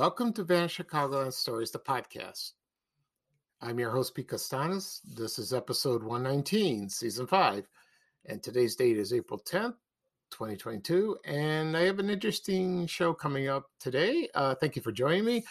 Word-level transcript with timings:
Welcome 0.00 0.32
to 0.32 0.44
Van 0.44 0.66
Chicagoland 0.66 1.34
Stories, 1.34 1.72
the 1.72 1.78
podcast. 1.78 2.52
I'm 3.60 3.78
your 3.78 3.90
host, 3.90 4.14
Pete 4.14 4.28
Costanas. 4.28 5.00
This 5.04 5.38
is 5.38 5.52
episode 5.52 6.02
119, 6.02 6.88
season 6.88 7.26
five, 7.26 7.68
and 8.24 8.42
today's 8.42 8.76
date 8.76 8.96
is 8.96 9.12
April 9.12 9.38
10th, 9.38 9.74
2022. 10.30 11.18
And 11.26 11.76
I 11.76 11.82
have 11.82 11.98
an 11.98 12.08
interesting 12.08 12.86
show 12.86 13.12
coming 13.12 13.48
up 13.48 13.66
today. 13.78 14.26
Uh, 14.34 14.54
thank 14.54 14.74
you 14.74 14.80
for 14.80 14.90
joining 14.90 15.26
me. 15.26 15.44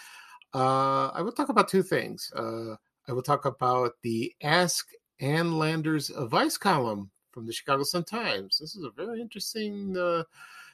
Uh, 0.51 1.09
I 1.09 1.21
will 1.21 1.31
talk 1.31 1.49
about 1.49 1.69
two 1.69 1.83
things. 1.83 2.33
Uh, 2.35 2.73
I 3.07 3.13
will 3.13 3.21
talk 3.21 3.45
about 3.45 3.91
the 4.01 4.33
Ask 4.41 4.87
Ann 5.19 5.59
Landers 5.59 6.09
advice 6.09 6.57
column 6.57 7.11
from 7.29 7.45
the 7.45 7.53
Chicago 7.53 7.83
Sun 7.83 8.05
Times. 8.05 8.57
This 8.57 8.75
is 8.75 8.83
a 8.83 8.89
very 8.89 9.21
interesting 9.21 9.95
uh, 9.95 10.23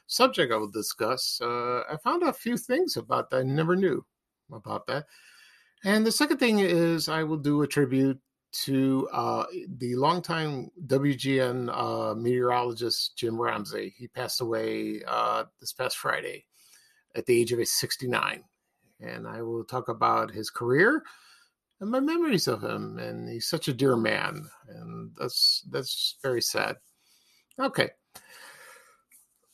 subject 0.06 0.52
I 0.52 0.56
will 0.56 0.70
discuss. 0.70 1.40
Uh, 1.40 1.82
I 1.90 1.96
found 2.02 2.22
a 2.22 2.32
few 2.32 2.56
things 2.56 2.96
about 2.96 3.30
that 3.30 3.40
I 3.40 3.42
never 3.42 3.76
knew 3.76 4.04
about 4.52 4.86
that. 4.86 5.06
And 5.84 6.06
the 6.06 6.12
second 6.12 6.38
thing 6.38 6.60
is 6.60 7.08
I 7.08 7.22
will 7.22 7.36
do 7.36 7.62
a 7.62 7.66
tribute 7.66 8.20
to 8.64 9.08
uh, 9.12 9.44
the 9.78 9.94
longtime 9.96 10.70
WGN 10.86 11.68
uh, 11.72 12.14
meteorologist 12.14 13.16
Jim 13.16 13.40
Ramsey. 13.40 13.94
He 13.96 14.08
passed 14.08 14.40
away 14.40 15.02
uh, 15.06 15.44
this 15.60 15.72
past 15.72 15.98
Friday 15.98 16.46
at 17.14 17.26
the 17.26 17.38
age 17.38 17.52
of 17.52 17.66
69. 17.66 18.44
And 19.00 19.28
I 19.28 19.42
will 19.42 19.64
talk 19.64 19.88
about 19.88 20.30
his 20.30 20.48
career 20.48 21.02
and 21.80 21.90
my 21.90 22.00
memories 22.00 22.48
of 22.48 22.62
him. 22.62 22.98
And 22.98 23.28
he's 23.28 23.48
such 23.48 23.68
a 23.68 23.74
dear 23.74 23.96
man, 23.96 24.48
and 24.68 25.10
that's 25.18 25.62
that's 25.70 26.16
very 26.22 26.40
sad. 26.40 26.76
Okay. 27.60 27.90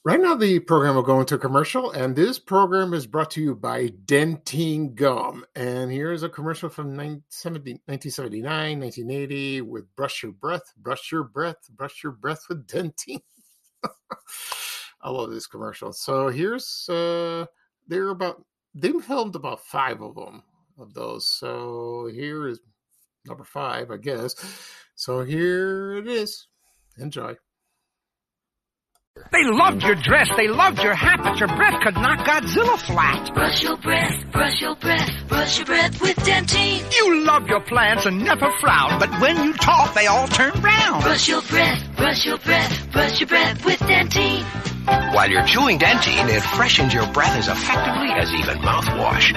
Right 0.05 0.21
now, 0.21 0.35
the 0.35 0.59
program 0.59 0.97
will 0.97 1.05
go 1.05 1.21
into 1.21 1.37
a 1.37 1.39
commercial, 1.39 1.93
and 1.93 2.17
this 2.17 2.37
program 2.37 2.93
is 2.93 3.07
brought 3.07 3.31
to 3.33 3.41
you 3.41 3.55
by 3.55 3.87
Dentyne 4.05 4.97
Gum. 4.97 5.45
And 5.55 5.93
here's 5.93 6.25
a 6.25 6.29
commercial 6.29 6.69
from 6.69 6.97
1979, 6.97 8.81
1980 8.81 9.61
with 9.61 9.95
Brush 9.95 10.25
Your 10.25 10.33
Breath, 10.33 10.75
Brush 10.77 11.13
Your 11.13 11.23
Breath, 11.23 11.69
Brush 11.71 12.03
Your 12.03 12.11
Breath 12.11 12.47
with 12.49 12.67
Dentyne. 12.67 13.23
I 15.03 15.09
love 15.09 15.31
this 15.31 15.47
commercial. 15.47 15.93
So 15.93 16.31
here's, 16.31 16.89
uh, 16.89 17.47
they're 17.87 18.09
about, 18.09 18.45
they 18.75 18.91
filmed 18.91 19.37
about 19.37 19.65
five 19.65 20.03
of 20.03 20.17
them, 20.17 20.43
of 20.79 20.95
those. 20.95 21.29
So 21.29 22.11
here 22.13 22.49
is 22.49 22.59
number 23.25 23.45
five, 23.45 23.93
I 23.93 23.99
guess. 23.99 24.35
So 24.97 25.23
here 25.23 25.93
it 25.93 26.09
is. 26.09 26.49
Enjoy. 26.99 27.37
They 29.33 29.45
loved 29.45 29.83
your 29.83 29.95
dress, 29.95 30.29
they 30.37 30.49
loved 30.49 30.83
your 30.83 30.95
hat, 30.95 31.21
but 31.23 31.39
your 31.39 31.49
breath 31.49 31.83
could 31.83 31.95
knock 31.95 32.27
Godzilla 32.27 32.79
flat. 32.79 33.35
Brush 33.35 33.63
your 33.63 33.77
breath, 33.77 34.33
brush 34.33 34.61
your 34.61 34.75
breath, 34.77 35.11
brush 35.29 35.59
your 35.59 35.67
breath 35.67 36.01
with 36.01 36.17
Dentyne. 36.17 36.97
You 36.97 37.25
love 37.25 37.47
your 37.47 37.61
plants 37.61 38.07
and 38.07 38.25
never 38.25 38.51
frown, 38.61 38.99
but 38.99 39.11
when 39.21 39.37
you 39.45 39.53
talk, 39.55 39.95
they 39.95 40.07
all 40.07 40.29
turn 40.29 40.53
brown. 40.61 41.03
Brush 41.03 41.29
your 41.29 41.43
breath, 41.43 41.97
brush 41.97 42.25
your 42.25 42.39
breath, 42.39 42.93
brush 42.93 43.21
your 43.21 43.27
breath 43.27 43.65
with 43.67 43.81
Dentyne. 43.81 44.45
While 45.15 45.31
you're 45.31 45.45
chewing 45.45 45.79
Dentyne, 45.79 46.29
it 46.35 46.43
freshens 46.43 46.95
your 46.95 47.07
breath 47.13 47.37
as 47.37 47.49
effectively 47.49 48.13
as 48.13 48.33
even 48.33 48.59
mouthwash. 48.59 49.33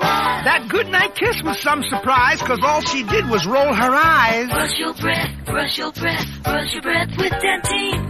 That 0.00 0.66
goodnight 0.68 1.14
kiss 1.14 1.40
was 1.44 1.60
some 1.60 1.84
surprise, 1.84 2.42
cause 2.42 2.58
all 2.62 2.80
she 2.80 3.04
did 3.04 3.28
was 3.28 3.46
roll 3.46 3.74
her 3.74 3.94
eyes. 3.94 4.48
Brush 4.48 4.78
your 4.78 4.94
breath, 4.94 5.44
brush 5.44 5.78
your 5.78 5.92
breath, 5.92 6.42
brush 6.42 6.72
your 6.72 6.82
breath 6.82 7.10
with 7.16 7.32
Dentyne. 7.32 8.09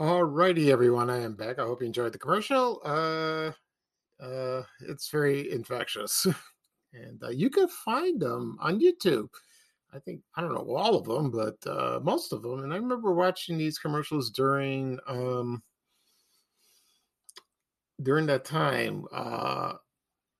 All 0.00 0.22
righty, 0.22 0.70
everyone. 0.70 1.10
I 1.10 1.18
am 1.24 1.34
back. 1.34 1.58
I 1.58 1.64
hope 1.64 1.80
you 1.80 1.86
enjoyed 1.88 2.12
the 2.12 2.20
commercial. 2.20 2.80
Uh, 2.84 3.50
uh, 4.22 4.62
it's 4.82 5.10
very 5.10 5.50
infectious, 5.50 6.24
and 6.92 7.20
uh, 7.20 7.30
you 7.30 7.50
can 7.50 7.66
find 7.66 8.20
them 8.20 8.56
on 8.60 8.78
YouTube. 8.78 9.28
I 9.92 9.98
think 9.98 10.20
I 10.36 10.40
don't 10.40 10.54
know 10.54 10.72
all 10.76 10.94
of 10.94 11.04
them, 11.04 11.32
but 11.32 11.56
uh, 11.68 11.98
most 12.00 12.32
of 12.32 12.42
them. 12.42 12.62
And 12.62 12.72
I 12.72 12.76
remember 12.76 13.12
watching 13.12 13.58
these 13.58 13.80
commercials 13.80 14.30
during 14.30 15.00
um, 15.08 15.64
during 18.00 18.26
that 18.26 18.44
time. 18.44 19.04
Uh, 19.12 19.72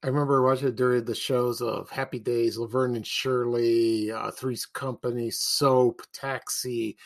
I 0.04 0.06
remember 0.06 0.40
watching 0.40 0.69
it 0.69 0.76
during 0.76 1.04
the 1.04 1.16
shows 1.16 1.60
of 1.60 1.90
Happy 1.90 2.20
Days, 2.20 2.58
Laverne 2.58 2.94
and 2.94 3.04
Shirley, 3.04 4.12
uh, 4.12 4.30
Three's 4.30 4.66
Company, 4.66 5.32
Soap, 5.32 6.02
Taxi 6.12 6.96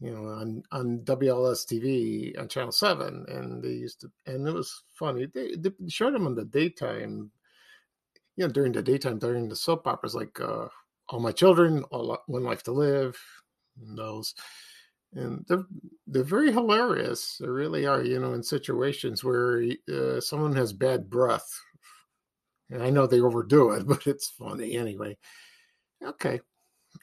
you 0.00 0.12
know, 0.12 0.28
on 0.28 0.62
on 0.70 1.00
WLS 1.00 1.66
TV 1.66 2.38
on 2.38 2.48
Channel 2.48 2.72
Seven, 2.72 3.24
and 3.28 3.62
they 3.62 3.70
used 3.70 4.00
to, 4.02 4.10
and 4.26 4.46
it 4.46 4.54
was 4.54 4.84
funny. 4.94 5.26
They, 5.26 5.56
they 5.56 5.70
showed 5.88 6.14
them 6.14 6.26
in 6.26 6.34
the 6.34 6.44
daytime, 6.44 7.30
you 8.36 8.46
know, 8.46 8.52
during 8.52 8.72
the 8.72 8.82
daytime, 8.82 9.18
during 9.18 9.48
the 9.48 9.56
soap 9.56 9.86
operas, 9.86 10.14
like 10.14 10.40
uh, 10.40 10.68
All 11.08 11.20
My 11.20 11.32
Children, 11.32 11.82
All 11.90 12.16
One 12.26 12.44
Life 12.44 12.62
to 12.64 12.72
Live, 12.72 13.18
and 13.80 13.98
those, 13.98 14.34
and 15.14 15.44
they're 15.48 15.66
they're 16.06 16.22
very 16.22 16.52
hilarious. 16.52 17.38
They 17.38 17.48
really 17.48 17.84
are, 17.86 18.02
you 18.04 18.20
know, 18.20 18.34
in 18.34 18.42
situations 18.44 19.24
where 19.24 19.64
uh, 19.92 20.20
someone 20.20 20.54
has 20.54 20.72
bad 20.72 21.10
breath, 21.10 21.60
and 22.70 22.84
I 22.84 22.90
know 22.90 23.08
they 23.08 23.20
overdo 23.20 23.70
it, 23.72 23.84
but 23.88 24.06
it's 24.06 24.28
funny 24.28 24.76
anyway. 24.76 25.18
Okay, 26.04 26.38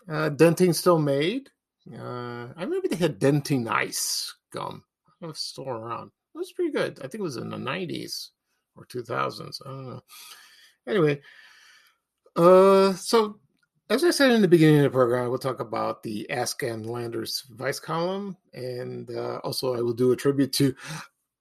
uh, 0.08 0.30
Dentyne 0.30 0.74
still 0.74 1.00
made 1.00 1.50
uh, 1.94 2.48
I 2.56 2.64
remember 2.64 2.88
they 2.88 2.96
had 2.96 3.20
Dentyne 3.20 3.68
Ice 3.70 4.34
gum. 4.52 4.84
I 5.22 5.28
it's 5.28 5.42
still 5.42 5.70
around. 5.70 6.12
It 6.34 6.38
was 6.38 6.52
pretty 6.52 6.72
good. 6.72 7.00
I 7.00 7.04
think 7.04 7.16
it 7.16 7.22
was 7.22 7.38
in 7.38 7.50
the 7.50 7.58
90s 7.58 8.30
or 8.76 8.86
2000s. 8.86 9.62
I 9.66 9.70
don't 9.70 9.90
know. 9.90 10.04
Anyway, 10.88 11.22
uh, 12.36 12.94
so 12.94 13.40
as 13.90 14.04
I 14.04 14.12
said 14.12 14.32
in 14.32 14.42
the 14.42 14.48
beginning 14.48 14.78
of 14.78 14.84
the 14.84 14.90
program, 14.90 15.26
I 15.26 15.28
will 15.28 15.38
talk 15.38 15.60
about 15.60 16.04
the 16.04 16.30
Ask 16.30 16.64
Ann 16.64 16.84
Landers 16.84 17.44
Vice 17.52 17.80
column, 17.80 18.36
and 18.54 19.10
uh, 19.12 19.38
also 19.44 19.76
I 19.76 19.82
will 19.82 19.94
do 19.94 20.12
a 20.12 20.16
tribute 20.16 20.54
to 20.54 20.76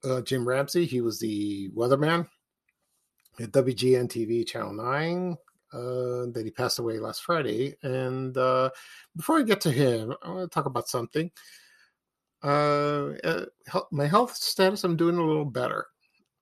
uh, 0.04 0.20
Jim 0.20 0.46
Ramsey. 0.46 0.84
He 0.84 1.00
was 1.00 1.18
the 1.18 1.70
weatherman 1.70 2.28
at 3.40 3.50
WGN 3.50 4.08
TV 4.08 4.46
Channel 4.46 4.74
9 4.74 5.36
uh, 5.74 6.26
that 6.30 6.42
he 6.44 6.50
passed 6.50 6.78
away 6.78 6.98
last 6.98 7.24
Friday. 7.24 7.74
And 7.82 8.36
uh, 8.36 8.70
before 9.16 9.38
I 9.38 9.42
get 9.42 9.60
to 9.62 9.72
him, 9.72 10.14
I 10.22 10.30
want 10.30 10.50
to 10.50 10.54
talk 10.54 10.66
about 10.66 10.88
something. 10.88 11.30
Uh, 12.42 13.14
uh 13.24 13.46
my 13.90 14.06
health 14.06 14.36
status, 14.36 14.84
I'm 14.84 14.96
doing 14.96 15.16
a 15.16 15.24
little 15.24 15.46
better, 15.46 15.86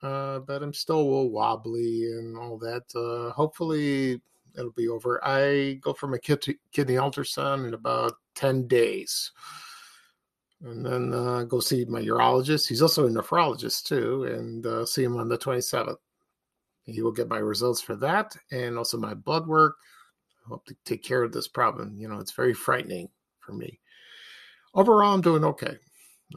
uh, 0.02 0.40
but 0.40 0.62
I'm 0.62 0.74
still 0.74 0.98
a 0.98 1.02
little 1.02 1.30
wobbly 1.30 2.04
and 2.04 2.36
all 2.36 2.58
that. 2.58 3.32
Hopefully, 3.34 4.20
it'll 4.56 4.72
be 4.72 4.88
over. 4.88 5.24
I 5.24 5.78
go 5.80 5.94
for 5.94 6.08
my 6.08 6.18
kidney 6.18 6.58
ultrasound 6.76 7.66
in 7.66 7.74
about 7.74 8.14
10 8.34 8.66
days. 8.66 9.32
And 10.64 10.84
then 10.84 11.10
go 11.48 11.58
see 11.60 11.84
my 11.86 12.02
urologist. 12.02 12.68
He's 12.68 12.82
also 12.82 13.06
a 13.06 13.10
nephrologist 13.10 13.84
too, 13.84 14.24
and 14.24 14.88
see 14.88 15.04
him 15.04 15.16
on 15.16 15.28
the 15.28 15.38
27th. 15.38 15.96
He 16.84 17.02
will 17.02 17.12
get 17.12 17.28
my 17.28 17.38
results 17.38 17.80
for 17.80 17.96
that 17.96 18.36
and 18.50 18.76
also 18.76 18.98
my 18.98 19.14
blood 19.14 19.46
work. 19.46 19.76
I 20.44 20.48
hope 20.48 20.66
to 20.66 20.76
take 20.84 21.02
care 21.02 21.22
of 21.22 21.32
this 21.32 21.48
problem. 21.48 21.96
You 21.96 22.08
know, 22.08 22.18
it's 22.18 22.32
very 22.32 22.54
frightening 22.54 23.08
for 23.40 23.52
me. 23.52 23.78
Overall, 24.74 25.14
I'm 25.14 25.20
doing 25.20 25.44
okay. 25.44 25.76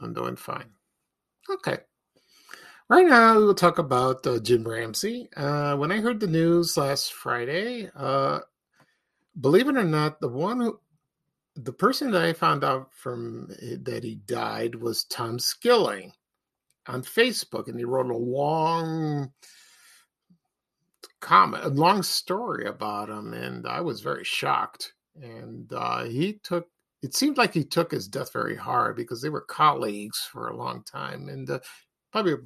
I'm 0.02 0.12
doing 0.12 0.36
fine. 0.36 0.70
Okay. 1.50 1.78
Right 2.88 3.06
now, 3.06 3.36
we 3.36 3.44
will 3.44 3.54
talk 3.54 3.78
about 3.78 4.24
uh, 4.26 4.38
Jim 4.38 4.62
Ramsey. 4.62 5.28
Uh, 5.36 5.74
when 5.76 5.90
I 5.90 6.00
heard 6.00 6.20
the 6.20 6.28
news 6.28 6.76
last 6.76 7.12
Friday, 7.14 7.90
uh, 7.96 8.40
believe 9.40 9.68
it 9.68 9.76
or 9.76 9.82
not, 9.82 10.20
the 10.20 10.28
one 10.28 10.60
who, 10.60 10.78
the 11.56 11.72
person 11.72 12.12
that 12.12 12.22
I 12.22 12.32
found 12.32 12.62
out 12.62 12.90
from 12.92 13.50
eh, 13.60 13.76
that 13.82 14.04
he 14.04 14.16
died 14.26 14.76
was 14.76 15.04
Tom 15.04 15.40
Skilling 15.40 16.12
on 16.86 17.02
Facebook, 17.02 17.66
and 17.66 17.78
he 17.78 17.84
wrote 17.84 18.10
a 18.10 18.16
long 18.16 19.32
comment, 21.26 21.64
a 21.64 21.68
long 21.68 22.04
story 22.04 22.66
about 22.66 23.08
him, 23.10 23.34
and 23.34 23.66
I 23.66 23.80
was 23.80 24.00
very 24.00 24.24
shocked. 24.24 24.92
And 25.20 25.70
uh, 25.72 26.04
he 26.04 26.34
took 26.44 26.68
it 27.02 27.14
seemed 27.14 27.36
like 27.36 27.52
he 27.52 27.64
took 27.64 27.90
his 27.90 28.08
death 28.08 28.32
very 28.32 28.56
hard 28.56 28.96
because 28.96 29.20
they 29.20 29.28
were 29.28 29.42
colleagues 29.42 30.26
for 30.30 30.48
a 30.48 30.56
long 30.56 30.82
time. 30.84 31.28
And 31.28 31.48
uh, 31.50 31.58
probably 32.12 32.34
a 32.34 32.38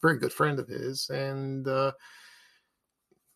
very 0.00 0.18
good 0.18 0.32
friend 0.32 0.58
of 0.58 0.68
his, 0.68 1.10
and 1.10 1.66
uh, 1.66 1.92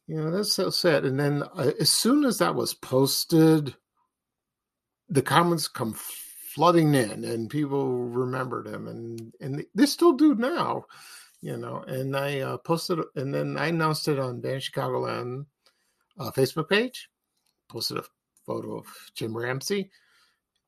you 0.07 0.17
know 0.17 0.31
that's 0.31 0.53
so 0.53 0.71
sad. 0.71 1.05
And 1.05 1.19
then 1.19 1.43
uh, 1.43 1.73
as 1.81 1.91
soon 1.91 2.25
as 2.25 2.39
that 2.39 2.55
was 2.55 2.75
posted, 2.75 3.75
the 5.09 5.23
comments 5.23 5.67
come 5.67 5.95
flooding 6.55 6.95
in, 6.95 7.25
and 7.25 7.51
people 7.51 8.05
remembered 8.07 8.69
him, 8.69 8.87
and 8.87 9.33
and 9.41 9.65
they 9.75 9.87
still 9.87 10.13
do 10.13 10.37
now, 10.37 10.85
you 11.43 11.59
know. 11.59 11.85
And 11.87 12.17
I 12.17 12.41
uh, 12.41 12.57
posted, 12.57 13.01
and 13.17 13.35
then 13.35 13.59
I 13.59 13.67
announced 13.67 14.09
it 14.09 14.19
on 14.19 14.41
Dan 14.41 14.61
Chicagoland 14.61 15.45
uh, 16.19 16.31
Facebook 16.31 16.69
page, 16.71 17.11
posted 17.69 17.99
a 17.99 18.05
photo 18.47 18.79
of 18.79 18.87
Jim 19.15 19.37
Ramsey, 19.37 19.91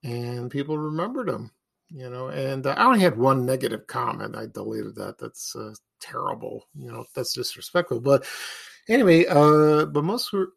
and 0.03 0.51
people 0.51 0.77
remembered 0.77 1.29
him 1.29 1.51
you 1.95 2.11
know 2.11 2.29
and 2.29 2.67
uh, 2.67 2.75
i 2.77 2.85
only 2.85 3.01
had 3.01 3.17
one 3.17 3.45
negative 3.45 3.87
comment 3.87 4.37
i 4.37 4.47
deleted 4.47 4.95
that 4.95 5.19
that's 5.19 5.55
uh, 5.57 5.73
terrible 6.01 6.67
you 6.77 6.91
know 6.91 7.05
that's 7.15 7.35
disrespectful 7.35 8.01
but 8.01 8.25
anyway 8.89 9.25
uh 9.27 9.85
but 9.87 10.05
most 10.05 10.33
were 10.33 10.53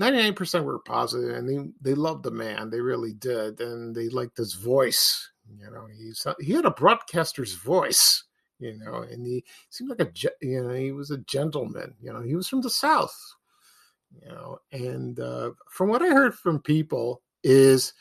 99% 0.00 0.64
were 0.64 0.78
positive 0.80 1.36
and 1.36 1.48
they 1.48 1.90
they 1.90 1.94
loved 1.94 2.24
the 2.24 2.30
man 2.30 2.70
they 2.70 2.80
really 2.80 3.12
did 3.12 3.60
and 3.60 3.94
they 3.94 4.08
liked 4.08 4.38
his 4.38 4.54
voice 4.54 5.30
you 5.58 5.70
know 5.70 5.86
he's 5.86 6.26
he 6.40 6.52
had 6.52 6.64
a 6.64 6.70
broadcaster's 6.70 7.54
voice 7.54 8.24
you 8.62 8.78
know 8.78 9.02
and 9.10 9.26
he 9.26 9.44
seemed 9.70 9.90
like 9.90 10.00
a 10.00 10.10
you 10.40 10.62
know 10.62 10.74
he 10.74 10.92
was 10.92 11.10
a 11.10 11.18
gentleman 11.18 11.94
you 12.00 12.12
know 12.12 12.22
he 12.22 12.34
was 12.34 12.48
from 12.48 12.60
the 12.60 12.70
south 12.70 13.16
you 14.22 14.28
know 14.28 14.58
and 14.72 15.20
uh 15.20 15.50
from 15.70 15.88
what 15.88 16.02
i 16.02 16.08
heard 16.08 16.34
from 16.34 16.60
people 16.60 17.22
is 17.42 17.92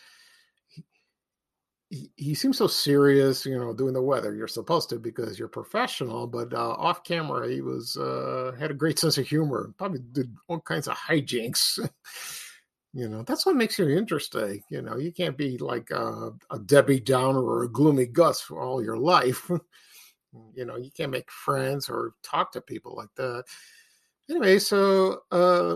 he, 1.91 2.09
he 2.15 2.33
seems 2.33 2.57
so 2.57 2.67
serious, 2.67 3.45
you 3.45 3.59
know, 3.59 3.73
doing 3.73 3.93
the 3.93 4.01
weather. 4.01 4.33
You're 4.33 4.47
supposed 4.47 4.89
to 4.89 4.97
because 4.97 5.37
you're 5.37 5.49
professional, 5.49 6.25
but 6.25 6.53
uh, 6.53 6.71
off 6.71 7.03
camera, 7.03 7.49
he 7.49 7.61
was 7.61 7.97
uh, 7.97 8.53
had 8.57 8.71
a 8.71 8.75
great 8.75 8.97
sense 8.97 9.17
of 9.17 9.27
humor. 9.27 9.73
Probably 9.77 9.99
did 10.13 10.33
all 10.47 10.61
kinds 10.61 10.87
of 10.87 10.95
hijinks. 10.95 11.77
you 12.93 13.09
know, 13.09 13.23
that's 13.23 13.45
what 13.45 13.57
makes 13.57 13.77
you 13.77 13.89
interesting. 13.89 14.63
You 14.69 14.81
know, 14.81 14.97
you 14.97 15.11
can't 15.11 15.37
be 15.37 15.57
like 15.57 15.91
a, 15.91 16.31
a 16.49 16.59
Debbie 16.59 17.01
Downer 17.01 17.43
or 17.43 17.63
a 17.63 17.71
gloomy 17.71 18.05
Gus 18.05 18.39
for 18.39 18.61
all 18.61 18.81
your 18.81 18.97
life. 18.97 19.51
you 20.53 20.65
know, 20.65 20.77
you 20.77 20.91
can't 20.91 21.11
make 21.11 21.31
friends 21.31 21.89
or 21.89 22.13
talk 22.23 22.51
to 22.53 22.61
people 22.61 22.95
like 22.95 23.13
that. 23.15 23.43
Anyway, 24.29 24.59
so 24.59 25.21
uh, 25.31 25.75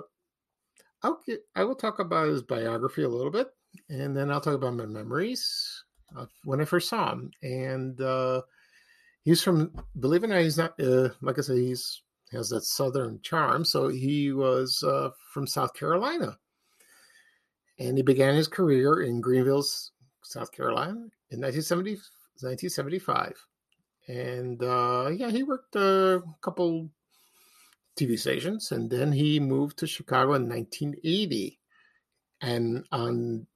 I'll 1.03 1.19
get, 1.25 1.41
I 1.55 1.63
will 1.63 1.75
talk 1.75 1.99
about 1.99 2.29
his 2.29 2.41
biography 2.41 3.03
a 3.03 3.09
little 3.09 3.31
bit, 3.31 3.47
and 3.89 4.15
then 4.15 4.31
I'll 4.31 4.41
talk 4.41 4.55
about 4.55 4.75
my 4.75 4.85
memories 4.85 5.83
uh, 6.17 6.25
when 6.43 6.61
I 6.61 6.65
first 6.65 6.89
saw 6.89 7.11
him, 7.11 7.31
and 7.43 7.99
uh, 7.99 8.41
he's 9.23 9.43
from. 9.43 9.71
Believe 9.99 10.23
it 10.23 10.27
or 10.27 10.29
not, 10.29 10.41
he's 10.41 10.57
not. 10.57 10.79
Uh, 10.79 11.09
like 11.21 11.37
I 11.37 11.41
said, 11.41 11.57
he's 11.57 12.01
has 12.31 12.49
that 12.49 12.63
southern 12.63 13.19
charm. 13.21 13.65
So 13.65 13.87
he 13.87 14.31
was 14.31 14.83
uh, 14.83 15.09
from 15.33 15.47
South 15.47 15.73
Carolina, 15.73 16.37
and 17.79 17.97
he 17.97 18.03
began 18.03 18.35
his 18.35 18.47
career 18.47 19.01
in 19.01 19.21
Greenville, 19.21 19.63
South 20.23 20.51
Carolina, 20.51 21.07
in 21.29 21.41
1970, 21.41 21.91
1975. 22.41 23.35
And 24.07 24.61
uh, 24.63 25.11
yeah, 25.13 25.31
he 25.31 25.43
worked 25.43 25.75
a 25.75 26.21
couple 26.41 26.89
TV 27.97 28.19
stations, 28.19 28.71
and 28.71 28.89
then 28.89 29.11
he 29.11 29.39
moved 29.39 29.77
to 29.79 29.87
Chicago 29.87 30.33
in 30.33 30.49
1980. 30.49 31.59
And 32.41 32.85
on 32.91 33.47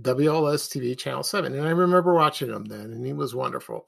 WLS 0.00 0.68
TV 0.68 0.98
Channel 0.98 1.22
7. 1.22 1.54
And 1.54 1.66
I 1.66 1.70
remember 1.70 2.14
watching 2.14 2.50
him 2.50 2.64
then, 2.64 2.92
and 2.92 3.06
he 3.06 3.12
was 3.12 3.34
wonderful. 3.34 3.86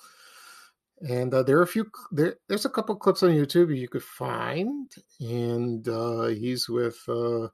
And 1.06 1.32
uh, 1.34 1.42
there 1.42 1.58
are 1.58 1.62
a 1.62 1.66
few, 1.66 1.90
there, 2.10 2.36
there's 2.48 2.64
a 2.64 2.70
couple 2.70 2.96
clips 2.96 3.22
on 3.22 3.30
YouTube 3.30 3.76
you 3.76 3.88
could 3.88 4.02
find. 4.02 4.90
And 5.20 5.86
uh, 5.88 6.26
he's 6.26 6.68
with 6.68 6.98
uh, 7.08 7.44
a 7.44 7.50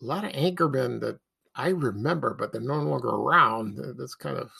lot 0.00 0.24
of 0.24 0.32
anchormen 0.32 1.00
that 1.00 1.18
I 1.54 1.68
remember, 1.68 2.34
but 2.34 2.52
they're 2.52 2.60
no 2.60 2.76
longer 2.76 3.08
around. 3.08 3.78
That's 3.98 4.14
kind 4.14 4.38
of, 4.38 4.50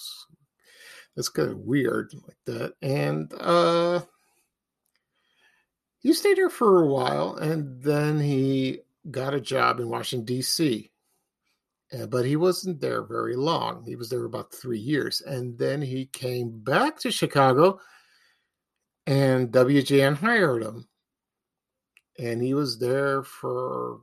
that's 1.16 1.28
kind 1.28 1.50
of 1.50 1.58
weird 1.58 2.12
like 2.26 2.36
that. 2.46 2.74
And 2.82 3.32
uh, 3.38 4.00
he 5.98 6.12
stayed 6.12 6.36
here 6.36 6.50
for 6.50 6.82
a 6.82 6.86
while, 6.86 7.36
and 7.36 7.82
then 7.82 8.20
he 8.20 8.80
got 9.10 9.34
a 9.34 9.40
job 9.40 9.80
in 9.80 9.88
Washington, 9.88 10.24
D.C 10.24 10.92
uh, 11.92 12.06
but 12.06 12.24
he 12.24 12.36
wasn't 12.36 12.80
there 12.80 13.02
very 13.02 13.36
long. 13.36 13.84
He 13.84 13.96
was 13.96 14.08
there 14.08 14.24
about 14.24 14.54
three 14.54 14.78
years. 14.78 15.20
And 15.20 15.58
then 15.58 15.82
he 15.82 16.06
came 16.06 16.50
back 16.50 16.98
to 17.00 17.10
Chicago 17.10 17.78
and 19.06 19.50
WGN 19.50 20.16
hired 20.16 20.62
him. 20.62 20.88
And 22.18 22.42
he 22.42 22.54
was 22.54 22.78
there 22.78 23.22
for 23.22 24.00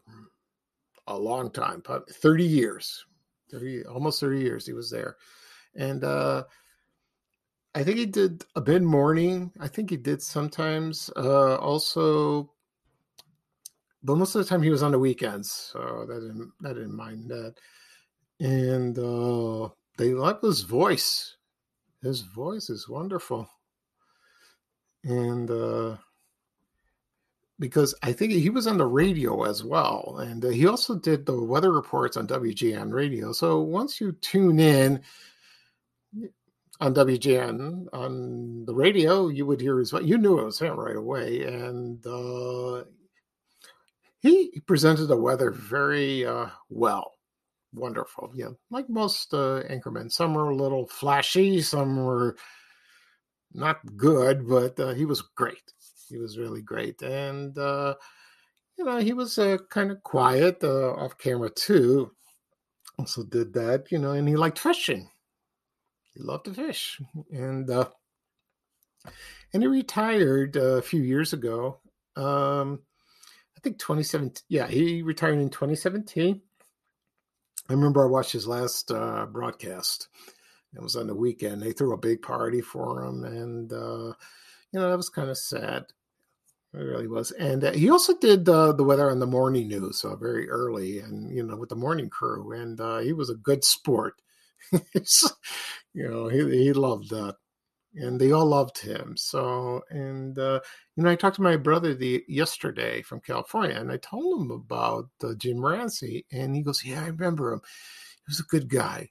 a 1.07 1.17
long 1.17 1.51
time, 1.51 1.81
30 1.83 2.43
years, 2.43 3.05
30, 3.51 3.85
almost 3.85 4.19
30 4.19 4.39
years 4.39 4.65
he 4.65 4.73
was 4.73 4.91
there. 4.91 5.15
And 5.75 6.03
uh, 6.03 6.43
I 7.79 7.83
think 7.83 7.97
he 7.97 8.05
did 8.05 8.43
a 8.55 8.61
mid 8.61 8.83
morning. 8.83 9.53
I 9.59 9.69
think 9.69 9.89
he 9.89 9.97
did 9.97 10.21
sometimes 10.21 11.09
uh, 11.15 11.55
also, 11.55 12.51
but 14.03 14.17
most 14.17 14.35
of 14.35 14.43
the 14.43 14.49
time 14.49 14.61
he 14.61 14.69
was 14.69 14.83
on 14.83 14.91
the 14.91 14.99
weekends. 14.99 15.51
So 15.51 16.05
that 16.07 16.19
didn't, 16.19 16.51
I 16.65 16.73
didn't 16.73 16.95
mind 16.95 17.29
that 17.29 17.55
and 18.39 18.97
uh, 18.97 19.69
they 19.97 20.13
like 20.13 20.41
his 20.41 20.61
voice. 20.61 21.35
His 22.01 22.21
voice 22.21 22.69
is 22.69 22.87
wonderful, 22.87 23.49
and 25.03 25.51
uh, 25.51 25.97
because 27.59 27.93
I 28.03 28.13
think 28.13 28.31
he 28.31 28.49
was 28.49 28.67
on 28.67 28.77
the 28.77 28.85
radio 28.85 29.43
as 29.43 29.63
well, 29.63 30.19
and 30.21 30.43
uh, 30.43 30.49
he 30.49 30.65
also 30.65 30.95
did 30.97 31.25
the 31.25 31.41
weather 31.41 31.73
reports 31.73 32.15
on 32.15 32.27
WGN 32.27 32.93
radio. 32.93 33.33
So 33.33 33.59
once 33.59 33.99
you 33.99 34.13
tune 34.13 34.59
in 34.59 35.01
on 36.79 36.93
WGN 36.93 37.87
on 37.91 38.65
the 38.65 38.73
radio, 38.73 39.27
you 39.27 39.45
would 39.45 39.59
hear 39.59 39.79
his. 39.79 39.91
You 39.91 40.17
knew 40.17 40.39
it 40.39 40.45
was 40.45 40.59
him 40.59 40.79
right 40.79 40.95
away, 40.95 41.43
and 41.43 42.05
uh, 42.05 42.83
he 44.19 44.61
presented 44.65 45.07
the 45.07 45.17
weather 45.17 45.51
very 45.51 46.25
uh, 46.25 46.47
well 46.69 47.13
wonderful. 47.73 48.31
Yeah, 48.33 48.49
like 48.69 48.89
most 48.89 49.33
uh, 49.33 49.63
anchormen, 49.69 50.11
some 50.11 50.33
were 50.33 50.49
a 50.49 50.55
little 50.55 50.87
flashy, 50.87 51.61
some 51.61 51.97
were 51.97 52.37
not 53.53 53.79
good, 53.97 54.47
but 54.47 54.79
uh, 54.79 54.93
he 54.93 55.05
was 55.05 55.21
great. 55.21 55.73
He 56.07 56.17
was 56.17 56.37
really 56.37 56.61
great, 56.61 57.01
and 57.01 57.57
uh, 57.57 57.95
you 58.77 58.85
know 58.85 58.97
he 58.97 59.13
was 59.13 59.37
uh, 59.37 59.57
kind 59.69 59.91
of 59.91 60.01
quiet 60.03 60.63
uh, 60.63 60.93
off 60.93 61.17
camera 61.17 61.49
too. 61.49 62.11
Also 62.97 63.23
did 63.23 63.53
that, 63.53 63.91
you 63.91 63.97
know, 63.97 64.11
and 64.11 64.27
he 64.27 64.35
liked 64.35 64.59
fishing. 64.59 65.09
He 66.13 66.21
loved 66.23 66.45
to 66.45 66.53
fish, 66.53 66.99
and 67.31 67.69
uh, 67.69 67.89
and 69.53 69.63
he 69.63 69.67
retired 69.67 70.57
uh, 70.57 70.77
a 70.77 70.81
few 70.81 71.01
years 71.01 71.33
ago. 71.33 71.79
Um, 72.15 72.81
I 73.57 73.61
think 73.61 73.79
2017. 73.79 74.43
Yeah, 74.49 74.67
he 74.67 75.01
retired 75.01 75.39
in 75.39 75.49
2017 75.49 76.41
I 77.69 77.73
remember 77.73 78.03
I 78.03 78.09
watched 78.09 78.31
his 78.31 78.47
last 78.47 78.91
uh, 78.91 79.27
broadcast. 79.27 80.07
It 80.73 80.81
was 80.81 80.95
on 80.95 81.05
the 81.05 81.15
weekend. 81.15 81.61
They 81.61 81.71
threw 81.71 81.93
a 81.93 81.97
big 81.97 82.21
party 82.23 82.61
for 82.61 83.03
him, 83.03 83.23
and 83.23 83.71
uh, 83.71 84.13
you 84.71 84.79
know 84.79 84.89
that 84.89 84.97
was 84.97 85.09
kind 85.09 85.29
of 85.29 85.37
sad. 85.37 85.85
It 86.73 86.77
really 86.77 87.07
was. 87.07 87.31
And 87.31 87.63
uh, 87.63 87.71
he 87.73 87.89
also 87.91 88.17
did 88.17 88.49
uh, 88.49 88.73
the 88.73 88.83
weather 88.83 89.09
on 89.11 89.19
the 89.19 89.27
morning 89.27 89.67
news, 89.67 90.01
so 90.01 90.15
very 90.15 90.49
early, 90.49 90.99
and 90.99 91.35
you 91.35 91.43
know 91.43 91.57
with 91.57 91.69
the 91.69 91.75
morning 91.75 92.09
crew. 92.09 92.53
And 92.53 92.81
uh, 92.81 92.99
he 92.99 93.13
was 93.13 93.29
a 93.29 93.35
good 93.35 93.63
sport. 93.63 94.19
you 95.93 96.09
know, 96.09 96.27
he 96.27 96.39
he 96.63 96.73
loved 96.73 97.09
that 97.09 97.35
and 97.95 98.19
they 98.19 98.31
all 98.31 98.45
loved 98.45 98.77
him. 98.77 99.15
So, 99.17 99.81
and 99.89 100.37
uh, 100.37 100.59
you 100.95 101.03
know, 101.03 101.09
I 101.09 101.15
talked 101.15 101.37
to 101.37 101.41
my 101.41 101.57
brother 101.57 101.93
the 101.93 102.23
yesterday 102.27 103.01
from 103.01 103.21
California, 103.21 103.75
and 103.75 103.91
I 103.91 103.97
told 103.97 104.41
him 104.41 104.51
about 104.51 105.09
uh, 105.23 105.33
Jim 105.37 105.63
Ramsey, 105.63 106.25
and 106.31 106.55
he 106.55 106.61
goes, 106.61 106.83
"Yeah, 106.83 107.03
I 107.03 107.07
remember 107.07 107.53
him. 107.53 107.61
He 107.63 108.31
was 108.31 108.39
a 108.39 108.43
good 108.43 108.69
guy. 108.69 109.09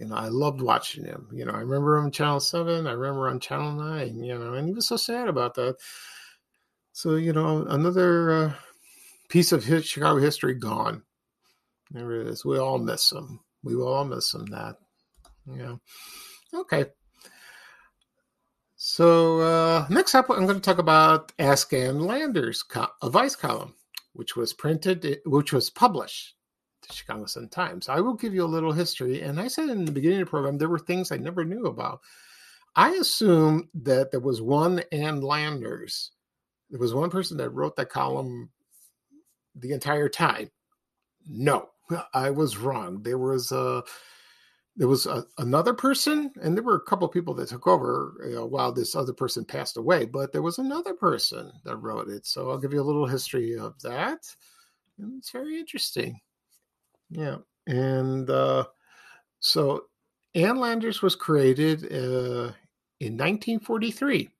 Know, 0.00 0.16
I 0.16 0.28
loved 0.28 0.60
watching 0.60 1.04
him. 1.04 1.28
You 1.32 1.46
know, 1.46 1.52
I 1.52 1.60
remember 1.60 1.96
him 1.96 2.04
on 2.06 2.10
Channel 2.10 2.40
Seven. 2.40 2.86
I 2.86 2.92
remember 2.92 3.28
on 3.28 3.40
Channel 3.40 3.72
Nine. 3.72 4.22
You 4.22 4.38
know, 4.38 4.54
and 4.54 4.66
he 4.66 4.74
was 4.74 4.86
so 4.86 4.96
sad 4.96 5.28
about 5.28 5.54
that. 5.54 5.76
So, 6.92 7.16
you 7.16 7.32
know, 7.32 7.64
another 7.68 8.30
uh, 8.30 8.52
piece 9.28 9.52
of 9.52 9.64
his 9.64 9.86
Chicago 9.86 10.20
history 10.20 10.54
gone. 10.54 11.02
There 11.90 12.20
it 12.20 12.26
is. 12.28 12.44
We 12.44 12.58
all 12.58 12.78
miss 12.78 13.12
him. 13.12 13.40
We 13.64 13.74
will 13.74 13.92
all 13.92 14.04
miss 14.04 14.32
him. 14.32 14.46
That. 14.46 14.76
Yeah. 15.46 15.76
Okay. 16.52 16.86
So 18.76 19.40
uh, 19.40 19.86
next 19.88 20.14
up, 20.14 20.28
I'm 20.28 20.44
going 20.44 20.56
to 20.56 20.60
talk 20.60 20.78
about 20.78 21.32
Ask 21.38 21.72
Ann 21.72 22.00
Landers' 22.00 22.62
co- 22.62 22.86
advice 23.02 23.34
column, 23.34 23.74
which 24.12 24.36
was 24.36 24.52
printed, 24.52 25.20
which 25.24 25.54
was 25.54 25.70
published 25.70 26.34
the 26.86 26.92
Chicago 26.92 27.24
Sun 27.24 27.48
Times. 27.48 27.88
I 27.88 28.00
will 28.00 28.14
give 28.14 28.34
you 28.34 28.44
a 28.44 28.46
little 28.46 28.72
history. 28.72 29.22
And 29.22 29.40
I 29.40 29.48
said 29.48 29.70
in 29.70 29.86
the 29.86 29.92
beginning 29.92 30.20
of 30.20 30.26
the 30.26 30.30
program, 30.30 30.58
there 30.58 30.68
were 30.68 30.78
things 30.78 31.10
I 31.10 31.16
never 31.16 31.44
knew 31.44 31.64
about. 31.66 32.00
I 32.76 32.90
assume 32.90 33.68
that 33.74 34.10
there 34.10 34.20
was 34.20 34.42
one 34.42 34.82
Ann 34.92 35.20
Landers. 35.20 36.10
There 36.70 36.80
was 36.80 36.94
one 36.94 37.10
person 37.10 37.36
that 37.38 37.50
wrote 37.50 37.76
that 37.76 37.88
column 37.88 38.50
the 39.54 39.72
entire 39.72 40.08
time. 40.08 40.50
No, 41.26 41.70
I 42.14 42.30
was 42.30 42.56
wrong. 42.56 43.02
There 43.02 43.18
was 43.18 43.52
a 43.52 43.82
there 44.76 44.88
was 44.88 45.06
a, 45.06 45.24
another 45.38 45.72
person, 45.72 46.32
and 46.42 46.56
there 46.56 46.64
were 46.64 46.76
a 46.76 46.90
couple 46.90 47.06
of 47.06 47.12
people 47.14 47.32
that 47.34 47.48
took 47.48 47.68
over 47.68 48.16
you 48.26 48.34
know, 48.34 48.46
while 48.46 48.72
this 48.72 48.96
other 48.96 49.12
person 49.12 49.44
passed 49.44 49.76
away. 49.76 50.04
But 50.04 50.32
there 50.32 50.42
was 50.42 50.58
another 50.58 50.94
person 50.94 51.52
that 51.64 51.76
wrote 51.76 52.08
it, 52.08 52.26
so 52.26 52.50
I'll 52.50 52.58
give 52.58 52.72
you 52.72 52.80
a 52.80 52.82
little 52.82 53.06
history 53.06 53.56
of 53.56 53.80
that. 53.82 54.26
And 54.98 55.18
it's 55.18 55.30
very 55.30 55.58
interesting. 55.58 56.20
Yeah, 57.10 57.38
and 57.68 58.28
uh, 58.28 58.64
so 59.38 59.84
Ann 60.34 60.56
Landers 60.58 61.02
was 61.02 61.14
created 61.14 61.84
uh, 61.84 62.52
in 63.00 63.16
1943 63.16 64.30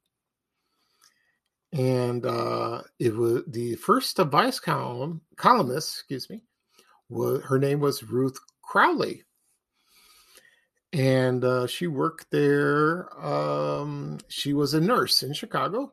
and 1.74 2.24
uh, 2.24 2.82
it 3.00 3.14
was 3.14 3.42
the 3.48 3.74
first 3.76 4.20
advice 4.20 4.60
column 4.60 5.20
columnist, 5.36 5.98
excuse 5.98 6.30
me, 6.30 6.40
her 7.10 7.58
name 7.58 7.80
was 7.80 8.02
Ruth 8.02 8.38
Crowley, 8.62 9.24
and 10.92 11.44
uh, 11.44 11.66
she 11.66 11.86
worked 11.86 12.30
there. 12.30 13.08
Um, 13.24 14.18
she 14.28 14.52
was 14.52 14.74
a 14.74 14.80
nurse 14.80 15.22
in 15.22 15.32
Chicago, 15.32 15.92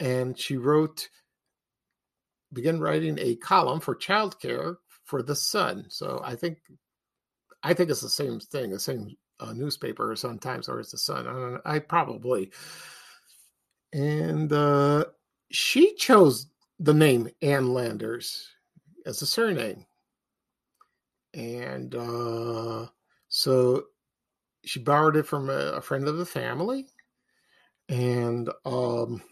and 0.00 0.38
she 0.38 0.56
wrote, 0.56 1.08
began 2.52 2.80
writing 2.80 3.18
a 3.20 3.36
column 3.36 3.80
for 3.80 3.94
childcare 3.94 4.76
for 5.04 5.22
the 5.22 5.36
Sun. 5.36 5.86
So 5.88 6.20
I 6.24 6.34
think, 6.34 6.58
I 7.62 7.74
think 7.74 7.90
it's 7.90 8.00
the 8.00 8.08
same 8.08 8.40
thing, 8.40 8.70
the 8.70 8.80
same 8.80 9.16
uh, 9.40 9.52
newspaper 9.52 10.14
sometimes, 10.16 10.68
or 10.68 10.80
it's 10.80 10.92
the 10.92 10.98
Sun. 10.98 11.26
I 11.26 11.32
don't 11.32 11.52
know. 11.54 11.60
I 11.64 11.78
probably 11.78 12.50
and 13.92 14.52
uh, 14.52 15.06
she 15.50 15.94
chose 15.94 16.48
the 16.78 16.92
name 16.92 17.28
Ann 17.40 17.72
Landers 17.72 18.48
as 19.06 19.22
a 19.22 19.26
surname, 19.26 19.86
and 21.36 21.94
uh, 21.94 22.86
so 23.28 23.84
she 24.64 24.80
borrowed 24.80 25.16
it 25.16 25.26
from 25.26 25.50
a, 25.50 25.74
a 25.74 25.80
friend 25.80 26.08
of 26.08 26.16
the 26.16 26.26
family, 26.26 26.86
and 27.88 28.50
um, 28.64 29.22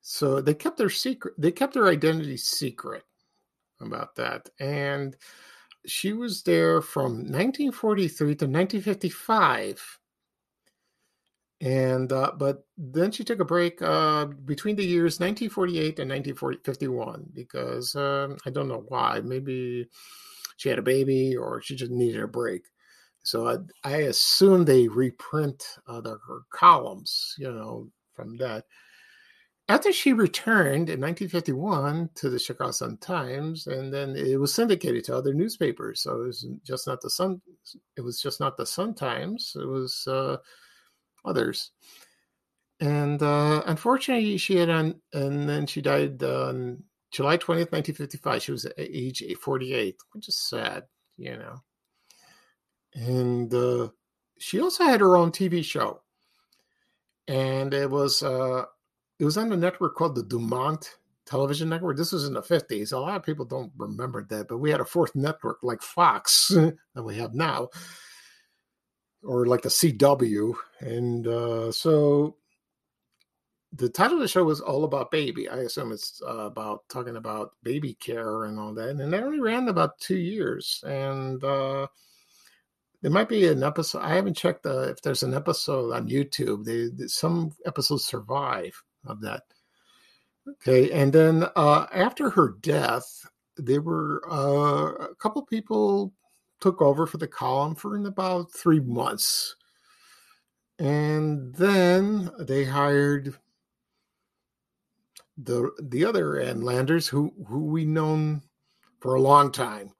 so 0.00 0.40
they 0.40 0.54
kept 0.54 0.78
their 0.78 0.90
secret. 0.90 1.34
They 1.38 1.52
kept 1.52 1.74
their 1.74 1.88
identity 1.88 2.38
secret 2.38 3.04
about 3.80 4.16
that, 4.16 4.48
and 4.58 5.14
she 5.86 6.12
was 6.12 6.42
there 6.42 6.80
from 6.80 7.12
1943 7.30 8.26
to 8.26 8.46
1955 8.46 9.98
and 11.62 12.12
uh, 12.12 12.32
but 12.36 12.64
then 12.76 13.12
she 13.12 13.22
took 13.22 13.38
a 13.38 13.44
break 13.44 13.80
uh, 13.80 14.24
between 14.24 14.74
the 14.74 14.84
years 14.84 15.20
1948 15.20 16.00
and 16.00 16.10
1951 16.10 17.24
because 17.32 17.94
um, 17.94 18.36
I 18.44 18.50
don't 18.50 18.66
know 18.66 18.84
why. 18.88 19.20
Maybe 19.20 19.88
she 20.56 20.68
had 20.68 20.80
a 20.80 20.82
baby 20.82 21.36
or 21.36 21.62
she 21.62 21.76
just 21.76 21.92
needed 21.92 22.20
a 22.20 22.26
break. 22.26 22.64
So 23.22 23.48
I, 23.48 23.58
I 23.84 23.96
assume 23.98 24.64
they 24.64 24.88
reprint 24.88 25.64
uh, 25.86 26.00
the, 26.00 26.18
her 26.26 26.40
columns, 26.52 27.36
you 27.38 27.52
know, 27.52 27.88
from 28.16 28.36
that. 28.38 28.64
After 29.68 29.92
she 29.92 30.12
returned 30.12 30.90
in 30.90 31.00
1951 31.00 32.10
to 32.16 32.28
the 32.28 32.40
Chicago 32.40 32.72
Sun 32.72 32.96
Times, 32.96 33.68
and 33.68 33.94
then 33.94 34.16
it 34.16 34.40
was 34.40 34.52
syndicated 34.52 35.04
to 35.04 35.16
other 35.16 35.32
newspapers. 35.32 36.02
So 36.02 36.22
it 36.22 36.26
was 36.26 36.46
just 36.64 36.88
not 36.88 37.00
the 37.00 37.08
Sun. 37.08 37.40
It 37.96 38.00
was 38.00 38.20
just 38.20 38.40
not 38.40 38.56
the 38.56 38.66
Sun 38.66 38.94
Times. 38.96 39.52
It 39.54 39.68
was 39.68 40.04
uh, 40.08 40.38
others. 41.24 41.70
And 42.80 43.22
uh, 43.22 43.62
unfortunately, 43.66 44.36
she 44.38 44.56
had 44.56 44.68
on, 44.68 45.00
and 45.12 45.48
then 45.48 45.66
she 45.66 45.80
died 45.80 46.22
on 46.22 46.82
July 47.12 47.36
20th, 47.36 47.70
1955. 47.70 48.42
She 48.42 48.52
was 48.52 48.66
age 48.76 49.22
48, 49.40 49.96
which 50.12 50.28
is 50.28 50.36
sad, 50.36 50.84
you 51.16 51.36
know. 51.36 51.62
And 52.94 53.54
uh, 53.54 53.88
she 54.38 54.60
also 54.60 54.84
had 54.84 55.00
her 55.00 55.16
own 55.16 55.30
TV 55.30 55.64
show. 55.64 56.02
And 57.28 57.72
it 57.72 57.88
was 57.88 58.22
uh, 58.22 58.64
it 59.20 59.24
was 59.24 59.38
on 59.38 59.52
a 59.52 59.56
network 59.56 59.94
called 59.94 60.16
the 60.16 60.24
Dumont 60.24 60.96
Television 61.24 61.68
Network. 61.68 61.96
This 61.96 62.10
was 62.10 62.26
in 62.26 62.34
the 62.34 62.42
50s. 62.42 62.92
A 62.92 62.98
lot 62.98 63.14
of 63.14 63.22
people 63.22 63.44
don't 63.44 63.70
remember 63.76 64.26
that, 64.28 64.48
but 64.48 64.58
we 64.58 64.70
had 64.70 64.80
a 64.80 64.84
fourth 64.84 65.14
network 65.14 65.58
like 65.62 65.82
Fox 65.82 66.48
that 66.94 67.02
we 67.02 67.16
have 67.16 67.32
now 67.32 67.68
or 69.22 69.46
like 69.46 69.62
the 69.62 69.68
CW. 69.68 70.54
And 70.80 71.26
uh, 71.26 71.72
so 71.72 72.36
the 73.72 73.88
title 73.88 74.16
of 74.16 74.22
the 74.22 74.28
show 74.28 74.44
was 74.44 74.60
all 74.60 74.84
about 74.84 75.10
baby. 75.10 75.48
I 75.48 75.58
assume 75.58 75.92
it's 75.92 76.20
uh, 76.26 76.38
about 76.38 76.88
talking 76.88 77.16
about 77.16 77.52
baby 77.62 77.94
care 77.94 78.44
and 78.44 78.58
all 78.58 78.74
that. 78.74 78.90
And 78.90 79.14
it 79.14 79.22
only 79.22 79.40
ran 79.40 79.68
about 79.68 79.98
two 79.98 80.18
years. 80.18 80.82
And 80.86 81.42
uh, 81.42 81.86
there 83.00 83.10
might 83.10 83.28
be 83.28 83.48
an 83.48 83.62
episode. 83.62 84.02
I 84.02 84.14
haven't 84.14 84.36
checked 84.36 84.66
uh, 84.66 84.82
if 84.90 85.02
there's 85.02 85.22
an 85.22 85.34
episode 85.34 85.92
on 85.92 86.08
YouTube. 86.08 86.64
They, 86.64 87.06
some 87.06 87.52
episodes 87.66 88.04
survive 88.04 88.80
of 89.06 89.20
that. 89.22 89.42
Okay, 90.48 90.90
and 90.90 91.12
then 91.12 91.44
uh, 91.54 91.86
after 91.92 92.28
her 92.30 92.56
death, 92.60 93.26
there 93.56 93.80
were 93.80 94.22
uh, 94.28 95.10
a 95.10 95.14
couple 95.14 95.42
people 95.42 96.12
took 96.62 96.80
over 96.80 97.06
for 97.06 97.18
the 97.18 97.28
column 97.28 97.74
for 97.74 97.96
about 97.96 98.52
three 98.52 98.80
months. 98.80 99.56
And 100.78 101.54
then 101.54 102.30
they 102.38 102.64
hired 102.64 103.36
the 105.36 105.70
the 105.82 106.04
other 106.04 106.54
Landers 106.54 107.08
who 107.08 107.32
who 107.46 107.66
we 107.66 107.84
known 107.84 108.42
for 109.00 109.14
a 109.14 109.20
long 109.20 109.50
time. 109.50 109.92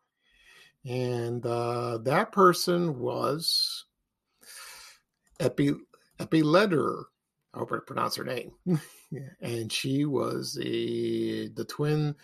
And 0.84 1.44
uh, 1.44 1.98
that 1.98 2.32
person 2.32 2.98
was 2.98 3.84
Eppie 5.40 5.76
Eppie 6.18 6.42
Lederer. 6.42 7.06
I 7.54 7.58
hope 7.58 7.72
I 7.72 7.78
pronounce 7.86 8.16
her 8.16 8.24
name. 8.24 8.52
and 9.40 9.70
she 9.70 10.04
was 10.04 10.54
the 10.54 11.50
the 11.54 11.64
twin, 11.64 12.14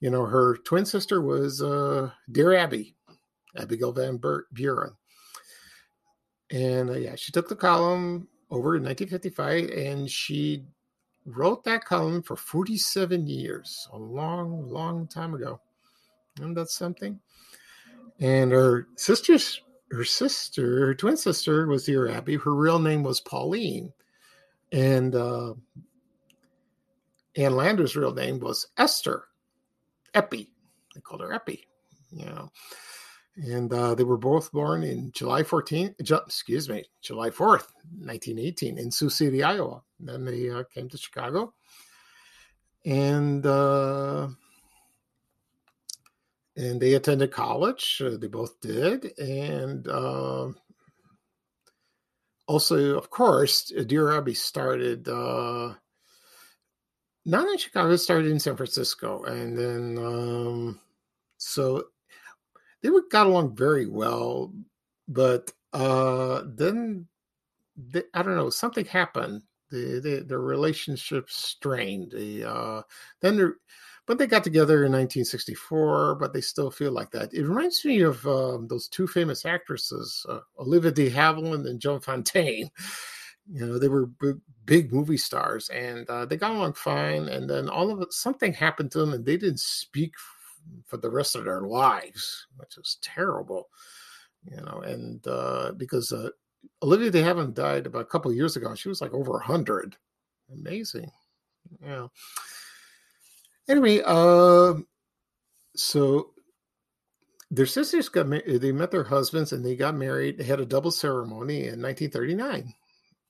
you 0.00 0.10
know, 0.10 0.24
her 0.24 0.56
twin 0.64 0.84
sister 0.84 1.20
was 1.20 1.62
uh, 1.62 2.10
Dear 2.30 2.54
Abby. 2.54 2.96
Abigail 3.56 3.92
Van 3.92 4.20
Buren. 4.52 4.96
And 6.50 6.90
uh, 6.90 6.94
yeah, 6.94 7.14
she 7.14 7.32
took 7.32 7.48
the 7.48 7.56
column 7.56 8.28
over 8.50 8.76
in 8.76 8.84
1955 8.84 9.70
and 9.70 10.10
she 10.10 10.64
wrote 11.24 11.64
that 11.64 11.84
column 11.84 12.22
for 12.22 12.36
47 12.36 13.26
years, 13.26 13.88
a 13.92 13.98
long, 13.98 14.68
long 14.68 15.06
time 15.06 15.34
ago. 15.34 15.60
And 16.40 16.56
that's 16.56 16.74
something. 16.74 17.18
And 18.20 18.52
her 18.52 18.88
sister's 18.96 19.62
her 19.90 20.04
sister, 20.04 20.86
her 20.86 20.94
twin 20.94 21.18
sister 21.18 21.66
was 21.66 21.84
dear 21.84 22.08
Abby. 22.08 22.36
Her 22.36 22.54
real 22.54 22.78
name 22.78 23.02
was 23.02 23.20
Pauline. 23.20 23.92
And 24.72 25.14
uh, 25.14 25.52
Ann 27.36 27.56
Lander's 27.56 27.94
real 27.94 28.14
name 28.14 28.40
was 28.40 28.68
Esther 28.78 29.24
Eppie. 30.14 30.48
They 30.94 31.00
called 31.02 31.20
her 31.20 31.32
Eppie, 31.32 31.64
you 32.10 32.24
know 32.24 32.50
and 33.36 33.72
uh, 33.72 33.94
they 33.94 34.04
were 34.04 34.18
both 34.18 34.52
born 34.52 34.82
in 34.82 35.10
July 35.12 35.42
14th, 35.42 35.94
excuse 35.98 36.68
me, 36.68 36.84
July 37.00 37.30
4th, 37.30 37.72
1918, 37.98 38.78
in 38.78 38.90
Sioux 38.90 39.08
City, 39.08 39.42
Iowa. 39.42 39.82
Then 39.98 40.24
they 40.24 40.50
uh, 40.50 40.64
came 40.64 40.88
to 40.90 40.98
Chicago, 40.98 41.54
and 42.84 43.44
uh, 43.46 44.28
and 46.56 46.80
they 46.80 46.94
attended 46.94 47.32
college. 47.32 48.02
Uh, 48.04 48.16
they 48.18 48.26
both 48.26 48.60
did, 48.60 49.18
and 49.18 49.88
uh, 49.88 50.48
also, 52.46 52.98
of 52.98 53.08
course, 53.08 53.72
Dear 53.86 54.12
Abby 54.18 54.34
started 54.34 55.08
uh, 55.08 55.74
not 57.24 57.48
in 57.48 57.56
Chicago, 57.56 57.96
started 57.96 58.30
in 58.30 58.40
San 58.40 58.56
Francisco, 58.56 59.22
and 59.22 59.56
then 59.56 60.04
um, 60.04 60.80
so 61.38 61.84
they 62.82 62.90
got 63.10 63.26
along 63.26 63.56
very 63.56 63.86
well, 63.86 64.52
but 65.08 65.52
uh, 65.72 66.42
then 66.46 67.06
they, 67.76 68.02
I 68.14 68.22
don't 68.22 68.36
know 68.36 68.50
something 68.50 68.84
happened. 68.84 69.42
The, 69.70 70.00
the, 70.00 70.24
the 70.26 70.38
relationship 70.38 71.30
strained. 71.30 72.12
The 72.12 72.44
uh, 72.44 72.82
then 73.20 73.54
but 74.06 74.18
they 74.18 74.26
got 74.26 74.44
together 74.44 74.84
in 74.84 74.92
1964. 74.92 76.16
But 76.16 76.32
they 76.32 76.40
still 76.40 76.70
feel 76.70 76.92
like 76.92 77.10
that. 77.12 77.32
It 77.32 77.46
reminds 77.46 77.84
me 77.84 78.00
of 78.02 78.26
um, 78.26 78.66
those 78.68 78.88
two 78.88 79.06
famous 79.06 79.44
actresses, 79.44 80.26
uh, 80.28 80.40
Olivia 80.58 80.90
de 80.90 81.10
Havilland 81.10 81.68
and 81.68 81.80
Joan 81.80 82.00
Fontaine. 82.00 82.70
You 83.50 83.66
know, 83.66 83.78
they 83.78 83.88
were 83.88 84.06
big, 84.06 84.36
big 84.64 84.92
movie 84.92 85.16
stars, 85.16 85.68
and 85.70 86.08
uh, 86.08 86.26
they 86.26 86.36
got 86.36 86.52
along 86.52 86.74
fine. 86.74 87.28
And 87.28 87.48
then 87.48 87.68
all 87.68 87.90
of 87.90 88.00
it, 88.00 88.12
something 88.12 88.52
happened 88.52 88.92
to 88.92 88.98
them, 88.98 89.12
and 89.12 89.24
they 89.24 89.36
didn't 89.36 89.60
speak 89.60 90.14
for 90.86 90.96
the 90.96 91.10
rest 91.10 91.36
of 91.36 91.44
their 91.44 91.62
lives, 91.62 92.46
which 92.56 92.76
is 92.78 92.98
terrible, 93.02 93.68
you 94.44 94.56
know. 94.56 94.82
And 94.84 95.26
uh, 95.26 95.72
because 95.76 96.12
uh, 96.12 96.30
Olivia 96.82 97.10
De 97.10 97.22
Havilland 97.22 97.54
died 97.54 97.86
about 97.86 98.02
a 98.02 98.06
couple 98.06 98.30
of 98.30 98.36
years 98.36 98.56
ago. 98.56 98.74
She 98.74 98.88
was 98.88 99.00
like 99.00 99.12
over 99.12 99.32
100. 99.32 99.96
Amazing. 100.52 101.10
Yeah. 101.84 102.08
Anyway, 103.68 104.02
uh, 104.04 104.74
so 105.76 106.30
their 107.50 107.66
sisters 107.66 108.08
got 108.08 108.26
married. 108.26 108.60
They 108.60 108.72
met 108.72 108.90
their 108.90 109.04
husbands 109.04 109.52
and 109.52 109.64
they 109.64 109.76
got 109.76 109.94
married. 109.94 110.38
They 110.38 110.44
had 110.44 110.60
a 110.60 110.66
double 110.66 110.90
ceremony 110.90 111.68
in 111.68 111.80
1939. 111.80 112.72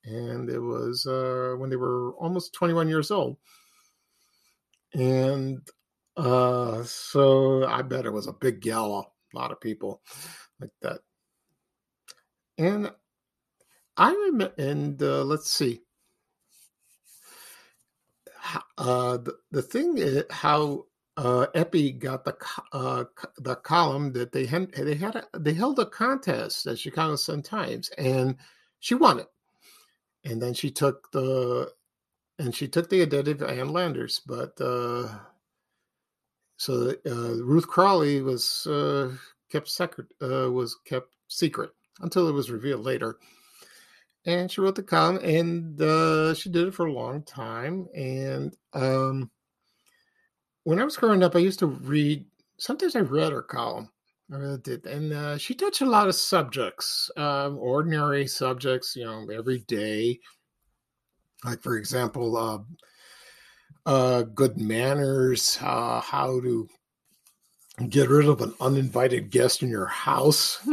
And 0.04 0.50
it 0.50 0.58
was 0.58 1.06
uh, 1.06 1.54
when 1.58 1.70
they 1.70 1.76
were 1.76 2.12
almost 2.14 2.54
21 2.54 2.88
years 2.88 3.10
old. 3.10 3.36
And 4.94 5.60
uh, 6.16 6.82
so 6.84 7.66
I 7.66 7.82
bet 7.82 8.06
it 8.06 8.12
was 8.12 8.26
a 8.26 8.32
big 8.32 8.60
gala, 8.60 9.00
a 9.00 9.38
lot 9.38 9.52
of 9.52 9.60
people 9.60 10.02
like 10.60 10.70
that. 10.82 11.00
And 12.58 12.90
I 13.96 14.12
remember, 14.12 14.52
and 14.58 15.02
uh, 15.02 15.24
let's 15.24 15.50
see. 15.50 15.80
Uh, 18.76 19.18
the, 19.18 19.36
the 19.52 19.62
thing 19.62 19.98
is 19.98 20.24
how 20.30 20.86
uh, 21.16 21.46
Eppie 21.54 21.92
got 21.92 22.24
the 22.24 22.36
uh, 22.72 23.04
the 23.38 23.54
column 23.56 24.12
that 24.12 24.32
they 24.32 24.46
had 24.46 24.72
they 24.72 24.94
had 24.94 25.16
a, 25.16 25.38
they 25.38 25.52
held 25.52 25.78
a 25.78 25.86
contest 25.86 26.66
at 26.66 26.78
Chicago 26.78 27.16
Sun 27.16 27.42
Times 27.42 27.90
and 27.98 28.36
she 28.80 28.94
won 28.94 29.20
it, 29.20 29.28
and 30.24 30.42
then 30.42 30.54
she 30.54 30.70
took 30.70 31.10
the 31.12 31.70
and 32.38 32.54
she 32.54 32.66
took 32.66 32.88
the 32.88 33.02
identity 33.02 33.32
of 33.32 33.42
Ann 33.42 33.68
Landers, 33.68 34.20
but 34.26 34.60
uh, 34.60 35.08
so 36.62 36.94
uh, 37.06 37.42
Ruth 37.42 37.66
Crawley 37.66 38.22
was 38.22 38.68
uh, 38.68 39.10
kept 39.50 39.68
secret 39.68 40.06
uh, 40.22 40.48
was 40.48 40.78
kept 40.84 41.08
secret 41.26 41.70
until 42.02 42.28
it 42.28 42.32
was 42.32 42.52
revealed 42.52 42.84
later. 42.84 43.16
And 44.26 44.48
she 44.48 44.60
wrote 44.60 44.76
the 44.76 44.84
column, 44.84 45.18
and 45.24 45.76
she 46.38 46.50
did 46.50 46.68
it 46.68 46.74
for 46.74 46.86
a 46.86 46.92
long 46.92 47.24
time. 47.24 47.88
And 47.96 48.56
um, 48.74 49.28
when 50.62 50.78
I 50.78 50.84
was 50.84 50.96
growing 50.96 51.24
up, 51.24 51.34
I 51.34 51.40
used 51.40 51.58
to 51.58 51.66
read. 51.66 52.24
Sometimes 52.58 52.94
I 52.94 53.00
read 53.00 53.32
her 53.32 53.42
column. 53.42 53.90
I 54.32 54.36
really 54.36 54.58
did, 54.58 54.86
and 54.86 55.12
uh, 55.12 55.38
she 55.38 55.54
touched 55.54 55.80
a 55.80 55.90
lot 55.90 56.06
of 56.06 56.14
subjects, 56.14 57.10
uh, 57.16 57.50
ordinary 57.50 58.28
subjects, 58.28 58.94
you 58.94 59.04
know, 59.04 59.26
every 59.36 59.64
day. 59.66 60.20
Like, 61.44 61.60
for 61.60 61.76
example, 61.76 62.36
uh, 62.36 62.58
uh, 63.86 64.22
good 64.22 64.58
manners, 64.58 65.58
uh, 65.60 66.00
how 66.00 66.40
to 66.40 66.68
get 67.88 68.08
rid 68.08 68.28
of 68.28 68.40
an 68.40 68.54
uninvited 68.60 69.30
guest 69.30 69.62
in 69.62 69.68
your 69.68 69.86
house, 69.86 70.66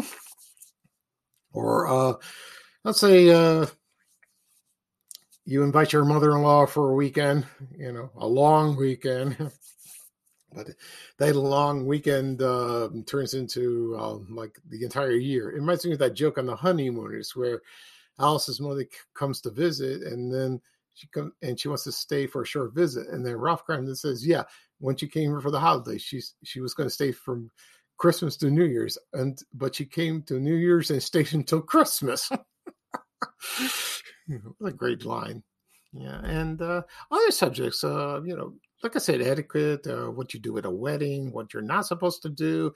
or 1.53 1.87
uh, 1.87 2.13
let's 2.83 2.99
say 2.99 3.29
uh, 3.29 3.65
you 5.45 5.63
invite 5.63 5.93
your 5.93 6.05
mother-in-law 6.05 6.65
for 6.67 6.91
a 6.91 6.95
weekend, 6.95 7.45
you 7.77 7.91
know, 7.91 8.11
a 8.17 8.27
long 8.27 8.75
weekend. 8.75 9.35
but 10.53 10.69
that 11.17 11.35
long 11.35 11.85
weekend 11.85 12.41
uh, 12.41 12.89
turns 13.05 13.33
into 13.33 13.95
uh, 13.97 14.17
like 14.29 14.57
the 14.69 14.83
entire 14.83 15.11
year. 15.11 15.51
It 15.51 15.55
reminds 15.55 15.85
me 15.85 15.93
of 15.93 15.99
that 15.99 16.15
joke 16.15 16.37
on 16.37 16.45
the 16.45 16.55
honeymooners 16.55 17.35
where 17.35 17.61
Alice's 18.19 18.59
mother 18.59 18.85
comes 19.13 19.41
to 19.41 19.49
visit, 19.49 20.03
and 20.03 20.33
then 20.33 20.61
she 20.99 21.07
comes 21.07 21.31
and 21.41 21.57
she 21.57 21.69
wants 21.69 21.85
to 21.85 21.91
stay 21.93 22.27
for 22.27 22.41
a 22.41 22.45
short 22.45 22.73
visit. 22.73 23.07
And 23.07 23.25
then 23.25 23.37
Ralph 23.37 23.65
Kramden 23.65 23.95
says, 23.95 24.27
"Yeah, 24.27 24.43
when 24.79 24.97
she 24.97 25.07
came 25.07 25.29
here 25.29 25.39
for 25.39 25.51
the 25.51 25.59
holidays, 25.59 26.01
she's 26.01 26.33
she 26.43 26.59
was 26.59 26.73
going 26.73 26.89
to 26.89 26.93
stay 26.93 27.13
from 27.13 27.49
Christmas 27.97 28.35
to 28.37 28.49
New 28.49 28.65
Year's, 28.65 28.97
and 29.13 29.39
but 29.53 29.75
she 29.75 29.85
came 29.85 30.23
to 30.23 30.39
New 30.39 30.55
Year's 30.55 30.91
and 30.91 31.01
stayed 31.11 31.33
until 31.33 31.61
Christmas." 31.61 32.29
what 34.57 34.73
a 34.73 34.75
great 34.75 35.05
line! 35.05 35.41
Yeah, 35.93 36.19
and 36.23 36.61
uh, 36.61 36.81
other 37.09 37.31
subjects, 37.31 37.83
uh, 37.85 38.19
you 38.25 38.35
know, 38.35 38.55
like 38.83 38.97
I 38.97 38.99
said, 38.99 39.21
etiquette, 39.21 39.87
uh, 39.87 40.11
what 40.11 40.33
you 40.33 40.41
do 40.41 40.57
at 40.57 40.65
a 40.65 40.69
wedding, 40.69 41.31
what 41.31 41.53
you're 41.53 41.63
not 41.63 41.87
supposed 41.87 42.21
to 42.23 42.29
do, 42.29 42.73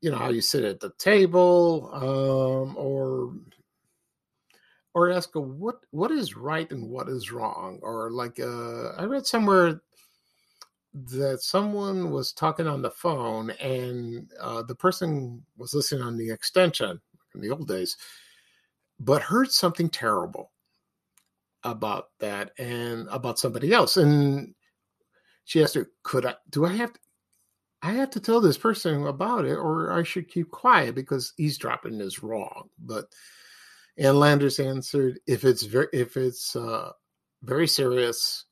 you 0.00 0.10
know, 0.12 0.16
how 0.16 0.30
you 0.30 0.42
sit 0.42 0.64
at 0.64 0.78
the 0.78 0.92
table, 0.98 1.90
um, 1.92 2.76
or 2.78 3.34
or 4.94 5.10
ask 5.10 5.30
what 5.34 5.76
what 5.90 6.10
is 6.10 6.36
right 6.36 6.70
and 6.72 6.88
what 6.88 7.08
is 7.08 7.30
wrong? 7.30 7.78
or 7.82 8.10
like 8.10 8.40
uh, 8.40 8.90
i 8.98 9.04
read 9.04 9.26
somewhere 9.26 9.80
that 10.92 11.40
someone 11.40 12.10
was 12.10 12.32
talking 12.32 12.66
on 12.66 12.82
the 12.82 12.90
phone 12.90 13.50
and 13.60 14.28
uh, 14.40 14.60
the 14.62 14.74
person 14.74 15.40
was 15.56 15.72
listening 15.72 16.02
on 16.02 16.16
the 16.16 16.30
extension 16.30 17.00
in 17.34 17.40
the 17.40 17.50
old 17.50 17.68
days 17.68 17.96
but 18.98 19.22
heard 19.22 19.50
something 19.50 19.88
terrible 19.88 20.50
about 21.62 22.06
that 22.18 22.50
and 22.58 23.06
about 23.10 23.38
somebody 23.38 23.72
else 23.72 23.96
and 23.96 24.54
she 25.44 25.62
asked 25.62 25.74
her 25.74 25.88
could 26.02 26.26
i 26.26 26.34
do 26.50 26.64
i 26.64 26.72
have 26.72 26.92
to, 26.92 27.00
i 27.82 27.92
have 27.92 28.10
to 28.10 28.18
tell 28.18 28.40
this 28.40 28.58
person 28.58 29.06
about 29.06 29.44
it 29.44 29.54
or 29.54 29.92
i 29.92 30.02
should 30.02 30.28
keep 30.28 30.50
quiet 30.50 30.94
because 30.94 31.34
eavesdropping 31.38 32.00
is 32.00 32.22
wrong? 32.22 32.68
But 32.78 33.06
and 33.98 34.18
Landers 34.18 34.58
answered, 34.58 35.20
"If 35.26 35.44
it's 35.44 35.62
very, 35.64 35.88
if 35.92 36.16
it's 36.16 36.56
uh, 36.56 36.92
very 37.42 37.68
serious, 37.68 38.44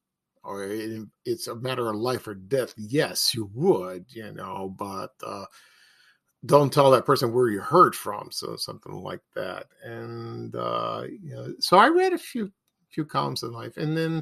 or 0.45 0.65
it, 0.65 1.07
it's 1.25 1.47
a 1.47 1.55
matter 1.55 1.89
of 1.89 1.97
life 1.97 2.27
or 2.27 2.35
death, 2.35 2.75
yes, 2.77 3.35
you 3.35 3.51
would, 3.55 4.07
you 4.11 4.33
know, 4.33 4.75
but 4.79 5.13
uh, 5.25 5.45
don't 6.47 6.73
tell 6.73 6.91
that 6.91 7.07
person 7.07 7.33
where 7.33 7.49
you 7.49 7.61
heard 7.61 7.95
from." 7.95 8.31
So 8.31 8.57
something 8.57 8.93
like 8.93 9.23
that. 9.35 9.67
And 9.85 10.55
uh, 10.55 11.05
you 11.09 11.35
know, 11.35 11.55
so 11.61 11.79
I 11.79 11.89
read 11.89 12.13
a 12.13 12.19
few 12.19 12.53
few 12.91 13.05
columns 13.05 13.43
in 13.43 13.53
life, 13.53 13.77
and 13.77 13.97
then 13.97 14.13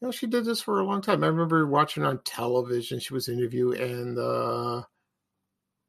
you 0.00 0.06
know 0.06 0.10
she 0.10 0.26
did 0.26 0.44
this 0.44 0.60
for 0.60 0.80
a 0.80 0.84
long 0.84 1.02
time. 1.02 1.24
I 1.24 1.28
remember 1.28 1.66
watching 1.66 2.04
on 2.04 2.20
television. 2.24 3.00
She 3.00 3.14
was 3.14 3.28
interviewed, 3.28 3.80
and 3.80 4.18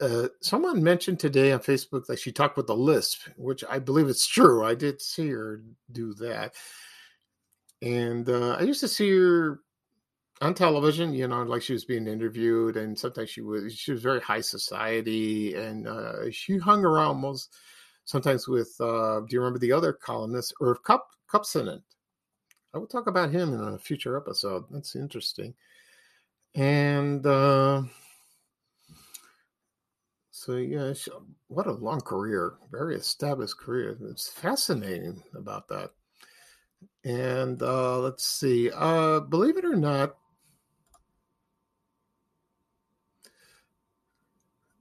uh, 0.02 0.06
uh, 0.06 0.28
someone 0.42 0.84
mentioned 0.84 1.20
today 1.20 1.52
on 1.52 1.60
Facebook 1.60 2.06
that 2.06 2.20
she 2.20 2.32
talked 2.32 2.58
with 2.58 2.68
the 2.68 2.76
lisp, 2.76 3.28
which 3.38 3.64
I 3.70 3.80
believe 3.80 4.08
it's 4.08 4.28
true. 4.28 4.64
I 4.64 4.76
did 4.76 5.02
see 5.02 5.30
her 5.30 5.62
do 5.92 6.14
that, 6.16 6.56
and 7.82 8.30
uh, 8.30 8.58
I 8.60 8.62
used 8.62 8.80
to 8.82 8.88
see 8.88 9.10
her 9.12 9.62
on 10.42 10.54
television. 10.54 11.14
You 11.14 11.28
know, 11.28 11.44
like 11.44 11.62
she 11.62 11.74
was 11.74 11.86
being 11.86 12.08
interviewed, 12.08 12.78
and 12.78 12.98
sometimes 12.98 13.30
she 13.30 13.42
was 13.42 13.74
she 13.74 13.92
was 13.92 14.02
very 14.02 14.22
high 14.22 14.42
society, 14.42 15.56
and 15.56 15.88
uh, 15.88 16.32
she 16.32 16.58
hung 16.58 16.86
around 16.86 17.18
most 17.18 17.56
sometimes 18.06 18.48
with. 18.48 18.74
Uh, 18.80 19.22
do 19.22 19.28
you 19.32 19.40
remember 19.40 19.60
the 19.60 19.72
other 19.72 19.94
columnist, 19.94 20.54
Irv 20.62 20.84
Cup 20.84 21.08
Kupcinet? 21.32 21.82
I 22.74 22.78
will 22.78 22.88
talk 22.88 23.08
about 23.08 23.32
him 23.32 23.54
in 23.54 23.60
a 23.62 23.80
future 23.80 24.18
episode. 24.18 24.66
That's 24.72 24.96
interesting, 24.96 25.54
and. 26.56 27.26
Uh, 30.40 30.46
so 30.46 30.56
yeah, 30.58 30.94
what 31.48 31.68
a 31.68 31.72
long 31.72 32.02
career, 32.02 32.58
very 32.72 32.96
established 32.96 33.58
career. 33.58 33.98
It's 34.10 34.30
fascinating 34.30 35.24
about 35.36 35.68
that. 35.70 35.92
And 37.04 37.62
uh, 37.62 38.00
let's 38.00 38.26
see, 38.28 38.72
uh, 38.74 39.20
believe 39.22 39.58
it 39.58 39.66
or 39.66 39.76
not, 39.76 40.16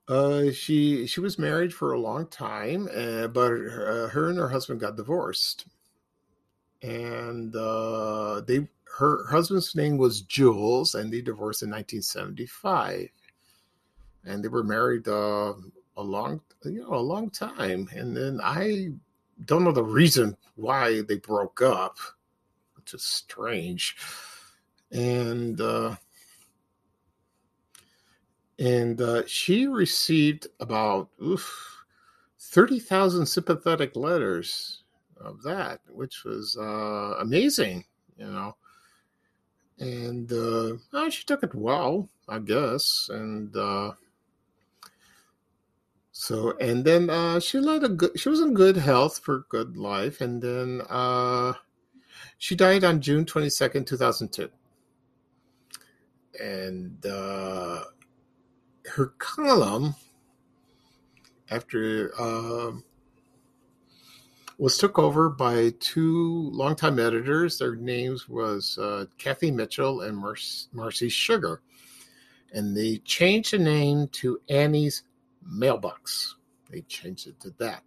uh, 0.09 0.51
she 0.51 1.07
she 1.07 1.21
was 1.21 1.39
married 1.39 1.73
for 1.73 1.93
a 1.93 2.01
long 2.01 2.27
time, 2.27 2.89
uh, 2.95 3.29
but 3.29 3.51
her, 3.51 4.07
uh, 4.07 4.09
her, 4.09 4.29
and 4.29 4.39
her 4.39 4.49
husband 4.49 4.81
got 4.81 4.97
divorced, 4.97 5.67
and 6.83 7.55
uh, 7.57 8.41
they 8.41 8.69
her 8.99 9.27
husband's 9.29 9.75
name 9.75 9.97
was 9.99 10.23
Jules, 10.23 10.95
and 10.95 11.13
they 11.13 11.21
divorced 11.21 11.63
in 11.63 11.71
1975 11.71 13.11
and 14.25 14.43
they 14.43 14.49
were 14.49 14.65
married 14.65 15.09
uh, 15.09 15.55
a 15.97 16.03
long, 16.03 16.41
you 16.65 16.83
know, 16.83 16.95
a 16.95 16.97
long 16.97 17.31
time. 17.31 17.89
And 17.95 18.17
then 18.17 18.41
I 18.43 18.91
don't 19.45 19.65
know 19.65 19.73
the 19.73 19.83
reason 19.83 20.37
why 20.57 21.03
they 21.03 21.17
broke 21.17 21.63
up, 21.63 21.99
which 22.77 22.95
is 22.95 23.03
strange. 23.03 23.97
And 24.91 25.61
uh, 25.61 25.97
and 28.59 29.01
uh, 29.01 29.23
she 29.27 29.67
received 29.67 30.49
about 30.61 31.11
oof, 31.23 31.85
thirty 32.39 32.79
thousand 32.81 33.27
sympathetic 33.27 33.95
letters 33.95 34.83
of 35.21 35.43
that, 35.43 35.81
which 35.89 36.25
was 36.25 36.57
uh, 36.59 37.17
amazing, 37.21 37.85
you 38.17 38.27
know. 38.27 38.57
And 39.79 40.33
uh, 40.33 41.11
she 41.11 41.25
took 41.25 41.45
it 41.45 41.55
well, 41.55 42.09
I 42.29 42.41
guess, 42.41 43.11
and 43.13 43.55
uh, 43.57 43.93
so 46.21 46.57
and 46.59 46.85
then 46.85 47.11
uh, 47.11 47.39
she 47.39 47.61
led 47.61 47.85
a 47.85 47.89
good. 47.89 48.19
She 48.19 48.29
was 48.29 48.41
in 48.41 48.53
good 48.53 48.77
health 48.77 49.21
for 49.21 49.47
good 49.51 49.77
life, 49.77 50.21
and 50.21 50.43
then 50.43 50.83
uh, 50.91 51.53
she 52.39 52.57
died 52.57 52.83
on 52.83 53.01
June 53.01 53.25
twenty 53.25 53.49
second, 53.49 53.87
two 53.87 53.97
thousand 53.97 54.33
two. 54.33 54.51
And 56.43 57.07
uh, 57.07 57.85
her 58.97 59.15
column 59.19 59.95
after 61.53 62.11
uh, 62.19 62.73
was 64.59 64.77
took 64.77 64.99
over 64.99 65.31
by 65.31 65.73
two 65.79 66.51
longtime 66.53 66.99
editors. 66.99 67.61
Their 67.61 67.77
names 67.77 68.29
was 68.29 68.77
uh, 68.77 69.05
Kathy 69.19 69.53
Mitchell 69.53 70.01
and 70.01 70.19
Mar- 70.19 70.35
Marcy 70.73 71.11
Sugar, 71.11 71.63
and 72.53 72.77
they 72.77 72.97
changed 73.05 73.53
the 73.53 73.59
name 73.59 74.09
to 74.15 74.41
Annie's 74.49 75.05
Mailbox. 75.49 76.37
They 76.71 76.83
changed 76.83 77.27
it 77.27 77.41
to 77.41 77.51
that, 77.59 77.83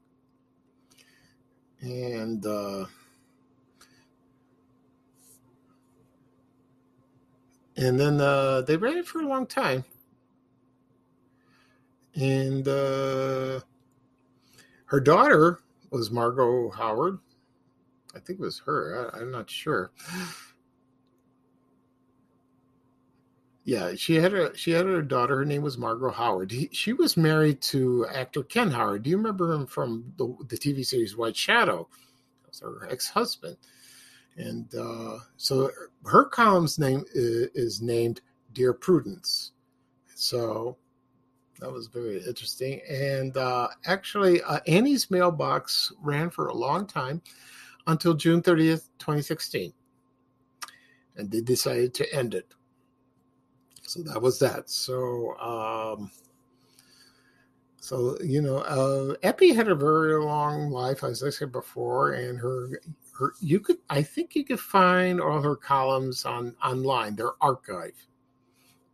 and 1.81 2.45
uh, 2.45 2.85
and 7.77 7.99
then 7.99 8.19
uh, 8.19 8.61
they 8.61 8.77
ran 8.77 8.97
it 8.97 9.07
for 9.07 9.21
a 9.21 9.27
long 9.27 9.45
time, 9.45 9.83
and 12.15 12.67
uh, 12.67 13.59
her 14.85 14.99
daughter 14.99 15.59
was 15.91 16.09
Margo 16.09 16.69
Howard. 16.71 17.19
I 18.15 18.19
think 18.19 18.39
it 18.39 18.43
was 18.43 18.59
her. 18.65 19.11
I, 19.13 19.19
I'm 19.19 19.31
not 19.31 19.49
sure. 19.49 19.91
Yeah, 23.63 23.93
she 23.95 24.15
had 24.15 24.33
a 24.33 24.55
she 24.57 24.71
had 24.71 24.87
a 24.87 25.03
daughter. 25.03 25.37
Her 25.37 25.45
name 25.45 25.61
was 25.61 25.77
Margo 25.77 26.09
Howard. 26.09 26.51
He, 26.51 26.69
she 26.71 26.93
was 26.93 27.15
married 27.15 27.61
to 27.63 28.07
actor 28.07 28.43
Ken 28.43 28.71
Howard. 28.71 29.03
Do 29.03 29.11
you 29.11 29.17
remember 29.17 29.53
him 29.53 29.67
from 29.67 30.13
the, 30.17 30.35
the 30.47 30.57
TV 30.57 30.83
series 30.83 31.15
White 31.15 31.37
Shadow? 31.37 31.87
That 32.41 32.49
was 32.49 32.59
her 32.61 32.89
ex 32.91 33.07
husband. 33.09 33.57
And 34.37 34.73
uh, 34.73 35.19
so 35.37 35.69
her 36.05 36.25
column's 36.25 36.79
name 36.79 37.03
is, 37.13 37.49
is 37.53 37.81
named 37.81 38.21
Dear 38.53 38.73
Prudence. 38.73 39.51
So 40.15 40.77
that 41.59 41.71
was 41.71 41.87
very 41.87 42.17
interesting. 42.25 42.81
And 42.89 43.37
uh, 43.37 43.67
actually, 43.85 44.41
uh, 44.41 44.59
Annie's 44.65 45.11
mailbox 45.11 45.93
ran 46.01 46.31
for 46.31 46.47
a 46.47 46.53
long 46.53 46.87
time 46.87 47.21
until 47.85 48.15
June 48.15 48.41
30th, 48.41 48.89
2016. 48.97 49.71
And 51.17 51.29
they 51.29 51.41
decided 51.41 51.93
to 51.95 52.15
end 52.15 52.33
it. 52.33 52.53
So 53.91 54.01
that 54.03 54.21
was 54.21 54.39
that. 54.39 54.69
So, 54.69 55.37
um, 55.37 56.09
so 57.75 58.17
you 58.23 58.41
know, 58.41 58.59
uh, 58.59 59.15
Eppie 59.21 59.53
had 59.53 59.67
a 59.67 59.75
very 59.75 60.17
long 60.17 60.69
life, 60.69 61.03
as 61.03 61.23
I 61.23 61.29
said 61.29 61.51
before, 61.51 62.13
and 62.13 62.39
her, 62.39 62.79
her, 63.19 63.33
you 63.41 63.59
could, 63.59 63.79
I 63.89 64.01
think, 64.01 64.33
you 64.33 64.45
could 64.45 64.61
find 64.61 65.19
all 65.19 65.41
her 65.41 65.57
columns 65.57 66.23
on 66.23 66.55
online. 66.63 67.17
They're 67.17 67.33
archived 67.41 68.05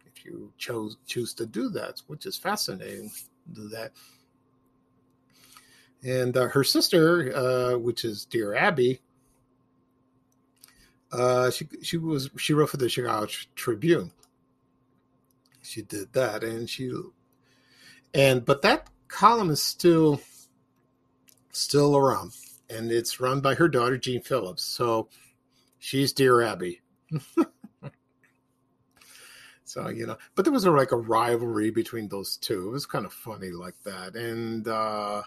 if 0.08 0.26
you 0.26 0.52
chose 0.58 0.98
choose 1.06 1.36
to 1.36 1.46
do 1.46 1.70
that, 1.70 2.02
which 2.08 2.26
is 2.26 2.36
fascinating. 2.36 3.12
Do 3.54 3.70
that. 3.70 3.92
And 6.04 6.36
uh, 6.36 6.48
her 6.48 6.64
sister, 6.64 7.36
uh, 7.36 7.78
which 7.78 8.04
is 8.04 8.26
Dear 8.26 8.56
Abby, 8.56 9.00
uh, 11.12 11.52
she 11.52 11.68
she 11.84 11.98
was 11.98 12.32
she 12.36 12.56
wrote 12.56 12.72
for 12.72 12.78
the 12.78 12.90
Chicago 12.90 13.28
Tribune. 13.54 14.12
She 15.68 15.82
did 15.82 16.14
that, 16.14 16.44
and 16.44 16.70
she 16.70 16.92
and 18.14 18.46
but 18.46 18.62
that 18.62 18.88
column 19.08 19.50
is 19.50 19.62
still 19.62 20.22
still 21.52 21.98
around, 21.98 22.32
and 22.70 22.92
it's 22.92 23.20
run 23.20 23.42
by 23.42 23.56
her 23.56 23.68
daughter 23.68 23.98
Jeanne 23.98 24.22
Phillips. 24.22 24.64
So 24.64 25.10
she's 25.78 26.14
Dear 26.14 26.42
Abby. 26.42 26.82
so 29.66 29.90
you 29.90 30.08
know, 30.08 30.18
but 30.36 30.46
there 30.46 30.54
was 30.54 30.64
a, 30.64 30.72
like 30.72 30.94
a 30.94 30.98
rivalry 30.98 31.70
between 31.70 32.08
those 32.08 32.38
two. 32.38 32.70
It 32.70 32.72
was 32.72 32.86
kind 32.86 33.06
of 33.06 33.12
funny 33.12 33.52
like 33.52 33.76
that, 33.84 34.16
and 34.16 34.68
uh, 34.68 35.24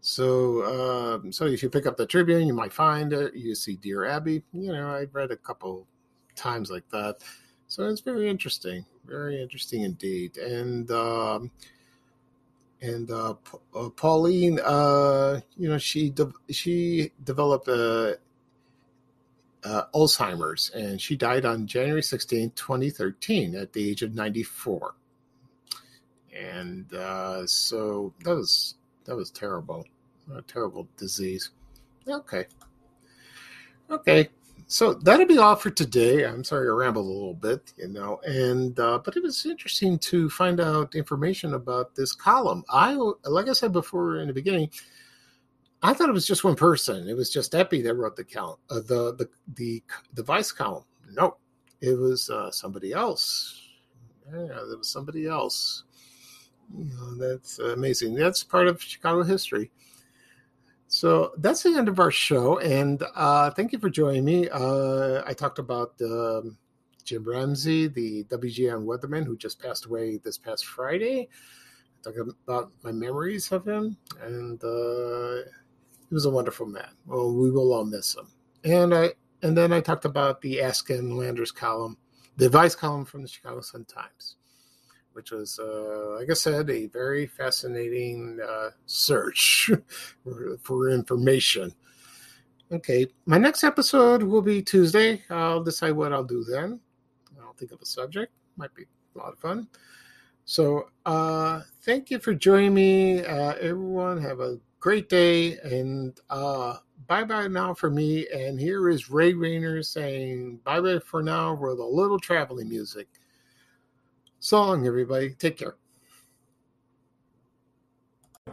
so 0.00 0.62
uh, 0.62 1.30
so 1.30 1.46
if 1.46 1.62
you 1.62 1.70
pick 1.70 1.86
up 1.86 1.96
the 1.96 2.06
Tribune, 2.06 2.46
you 2.48 2.54
might 2.54 2.72
find 2.72 3.12
it. 3.12 3.34
You 3.36 3.54
see 3.54 3.76
Dear 3.76 4.04
Abby. 4.04 4.42
You 4.52 4.72
know, 4.72 4.88
I 4.88 5.06
read 5.12 5.30
a 5.30 5.36
couple 5.36 5.86
times 6.34 6.70
like 6.70 6.88
that. 6.90 7.22
So 7.68 7.88
it's 7.88 8.00
very 8.00 8.28
interesting, 8.28 8.84
very 9.04 9.40
interesting 9.40 9.82
indeed. 9.82 10.36
And 10.36 10.90
um, 10.90 11.50
and 12.82 13.10
uh, 13.10 13.34
uh, 13.74 13.90
Pauline, 13.90 14.58
uh, 14.64 15.40
you 15.56 15.68
know, 15.68 15.78
she 15.78 16.10
de- 16.10 16.32
she 16.50 17.12
developed 17.24 17.68
a, 17.68 18.18
uh, 19.64 19.82
Alzheimer's, 19.94 20.70
and 20.70 21.00
she 21.00 21.16
died 21.16 21.44
on 21.44 21.66
January 21.66 22.02
16, 22.02 22.52
2013, 22.52 23.54
at 23.54 23.72
the 23.74 23.90
age 23.90 24.02
of 24.02 24.14
94. 24.14 24.94
And 26.34 26.92
uh, 26.94 27.46
so 27.46 28.14
that 28.24 28.34
was 28.34 28.76
that 29.04 29.16
was 29.16 29.30
terrible, 29.30 29.84
a 30.34 30.40
terrible 30.42 30.88
disease. 30.96 31.50
Okay, 32.08 32.46
okay 33.90 34.30
so 34.70 34.94
that'll 34.94 35.26
be 35.26 35.36
all 35.36 35.56
for 35.56 35.70
today. 35.70 36.24
I'm 36.24 36.44
sorry 36.44 36.68
I 36.68 36.70
rambled 36.70 37.04
a 37.04 37.08
little 37.08 37.34
bit, 37.34 37.72
you 37.76 37.88
know, 37.88 38.20
and 38.24 38.78
uh, 38.78 39.00
but 39.04 39.16
it 39.16 39.22
was 39.22 39.44
interesting 39.44 39.98
to 39.98 40.30
find 40.30 40.60
out 40.60 40.94
information 40.94 41.54
about 41.54 41.96
this 41.96 42.14
column. 42.14 42.62
I, 42.70 42.94
like 43.24 43.48
I 43.48 43.52
said 43.52 43.72
before 43.72 44.18
in 44.20 44.28
the 44.28 44.32
beginning, 44.32 44.70
I 45.82 45.92
thought 45.92 46.08
it 46.08 46.12
was 46.12 46.26
just 46.26 46.44
one 46.44 46.54
person. 46.54 47.08
It 47.08 47.16
was 47.16 47.30
just 47.30 47.52
Eppie 47.52 47.82
that 47.82 47.94
wrote 47.94 48.14
the 48.14 48.22
count, 48.22 48.60
uh, 48.70 48.76
the 48.76 49.16
the 49.16 49.28
the 49.54 49.82
the 50.14 50.22
vice 50.22 50.52
column. 50.52 50.84
No, 51.10 51.36
it 51.80 51.98
was 51.98 52.30
uh, 52.30 52.52
somebody 52.52 52.92
else. 52.92 53.60
Yeah, 54.32 54.46
there 54.68 54.78
was 54.78 54.88
somebody 54.88 55.26
else. 55.26 55.82
You 56.78 56.84
know, 56.84 57.14
that's 57.16 57.58
amazing. 57.58 58.14
That's 58.14 58.44
part 58.44 58.68
of 58.68 58.80
Chicago 58.80 59.24
history. 59.24 59.72
So 60.92 61.30
that's 61.38 61.62
the 61.62 61.76
end 61.76 61.88
of 61.88 62.00
our 62.00 62.10
show, 62.10 62.58
and 62.58 63.00
uh, 63.14 63.50
thank 63.50 63.72
you 63.72 63.78
for 63.78 63.88
joining 63.88 64.24
me. 64.24 64.48
Uh, 64.48 65.22
I 65.24 65.32
talked 65.32 65.60
about 65.60 65.94
um, 66.02 66.58
Jim 67.04 67.22
Ramsey, 67.22 67.86
the 67.86 68.24
WGN 68.24 68.84
weatherman 68.84 69.24
who 69.24 69.36
just 69.36 69.62
passed 69.62 69.86
away 69.86 70.16
this 70.16 70.36
past 70.36 70.66
Friday. 70.66 71.28
I 71.28 72.02
talked 72.02 72.18
about 72.42 72.72
my 72.82 72.90
memories 72.90 73.52
of 73.52 73.64
him, 73.64 73.96
and 74.20 74.60
uh, 74.64 75.48
he 76.08 76.12
was 76.12 76.24
a 76.24 76.30
wonderful 76.30 76.66
man. 76.66 76.90
Well, 77.06 77.34
we 77.34 77.52
will 77.52 77.72
all 77.72 77.84
miss 77.84 78.16
him. 78.16 78.26
And 78.64 78.92
I 78.92 79.12
and 79.42 79.56
then 79.56 79.72
I 79.72 79.80
talked 79.80 80.06
about 80.06 80.40
the 80.40 80.60
Ask 80.60 80.90
Ann 80.90 81.16
Landers 81.16 81.52
column, 81.52 81.98
the 82.36 82.46
advice 82.46 82.74
column 82.74 83.04
from 83.04 83.22
the 83.22 83.28
Chicago 83.28 83.60
Sun 83.60 83.84
Times 83.84 84.38
which 85.12 85.30
was, 85.30 85.58
uh, 85.58 86.16
like 86.18 86.30
I 86.30 86.34
said, 86.34 86.70
a 86.70 86.86
very 86.86 87.26
fascinating 87.26 88.38
uh, 88.46 88.70
search 88.86 89.70
for, 90.24 90.56
for, 90.62 90.90
information. 90.90 91.74
Okay, 92.72 93.06
my 93.26 93.38
next 93.38 93.64
episode 93.64 94.22
will 94.22 94.42
be 94.42 94.62
Tuesday. 94.62 95.22
I'll 95.28 95.62
decide 95.62 95.92
what 95.92 96.12
I'll 96.12 96.24
do 96.24 96.44
then. 96.44 96.80
I'll 97.42 97.54
think 97.54 97.72
of 97.72 97.80
a 97.82 97.86
subject. 97.86 98.32
Might 98.56 98.74
be 98.74 98.84
a 99.14 99.18
lot 99.18 99.32
of 99.32 99.38
fun. 99.38 99.68
So, 100.44 100.88
uh, 101.06 101.62
thank 101.82 102.10
you 102.10 102.18
for 102.18 102.34
joining 102.34 102.74
me, 102.74 103.24
uh, 103.24 103.54
everyone. 103.54 104.20
Have 104.22 104.40
a 104.40 104.58
great 104.80 105.08
day, 105.08 105.58
and 105.58 106.18
uh, 106.30 106.76
bye 107.06 107.24
bye 107.24 107.48
now 107.48 107.74
for 107.74 107.90
me. 107.90 108.26
And 108.28 108.58
here 108.58 108.88
is 108.88 109.10
Ray 109.10 109.34
Rayner 109.34 109.82
saying 109.82 110.60
bye 110.64 110.80
bye 110.80 110.98
for 110.98 111.22
now 111.22 111.54
with 111.54 111.78
a 111.78 111.84
little 111.84 112.18
traveling 112.18 112.68
music. 112.68 113.08
So 114.40 114.60
long, 114.62 114.86
everybody. 114.86 115.34
Take 115.34 115.58
care. 115.58 115.76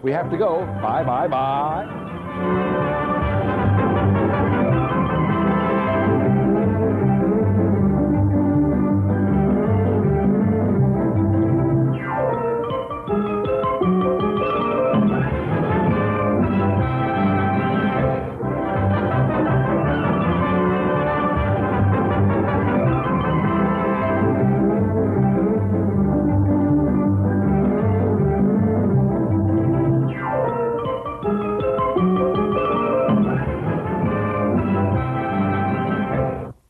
We 0.03 0.11
have 0.11 0.29
to 0.29 0.37
go. 0.37 0.65
Bye, 0.81 1.03
bye, 1.03 1.27
bye. 1.27 2.13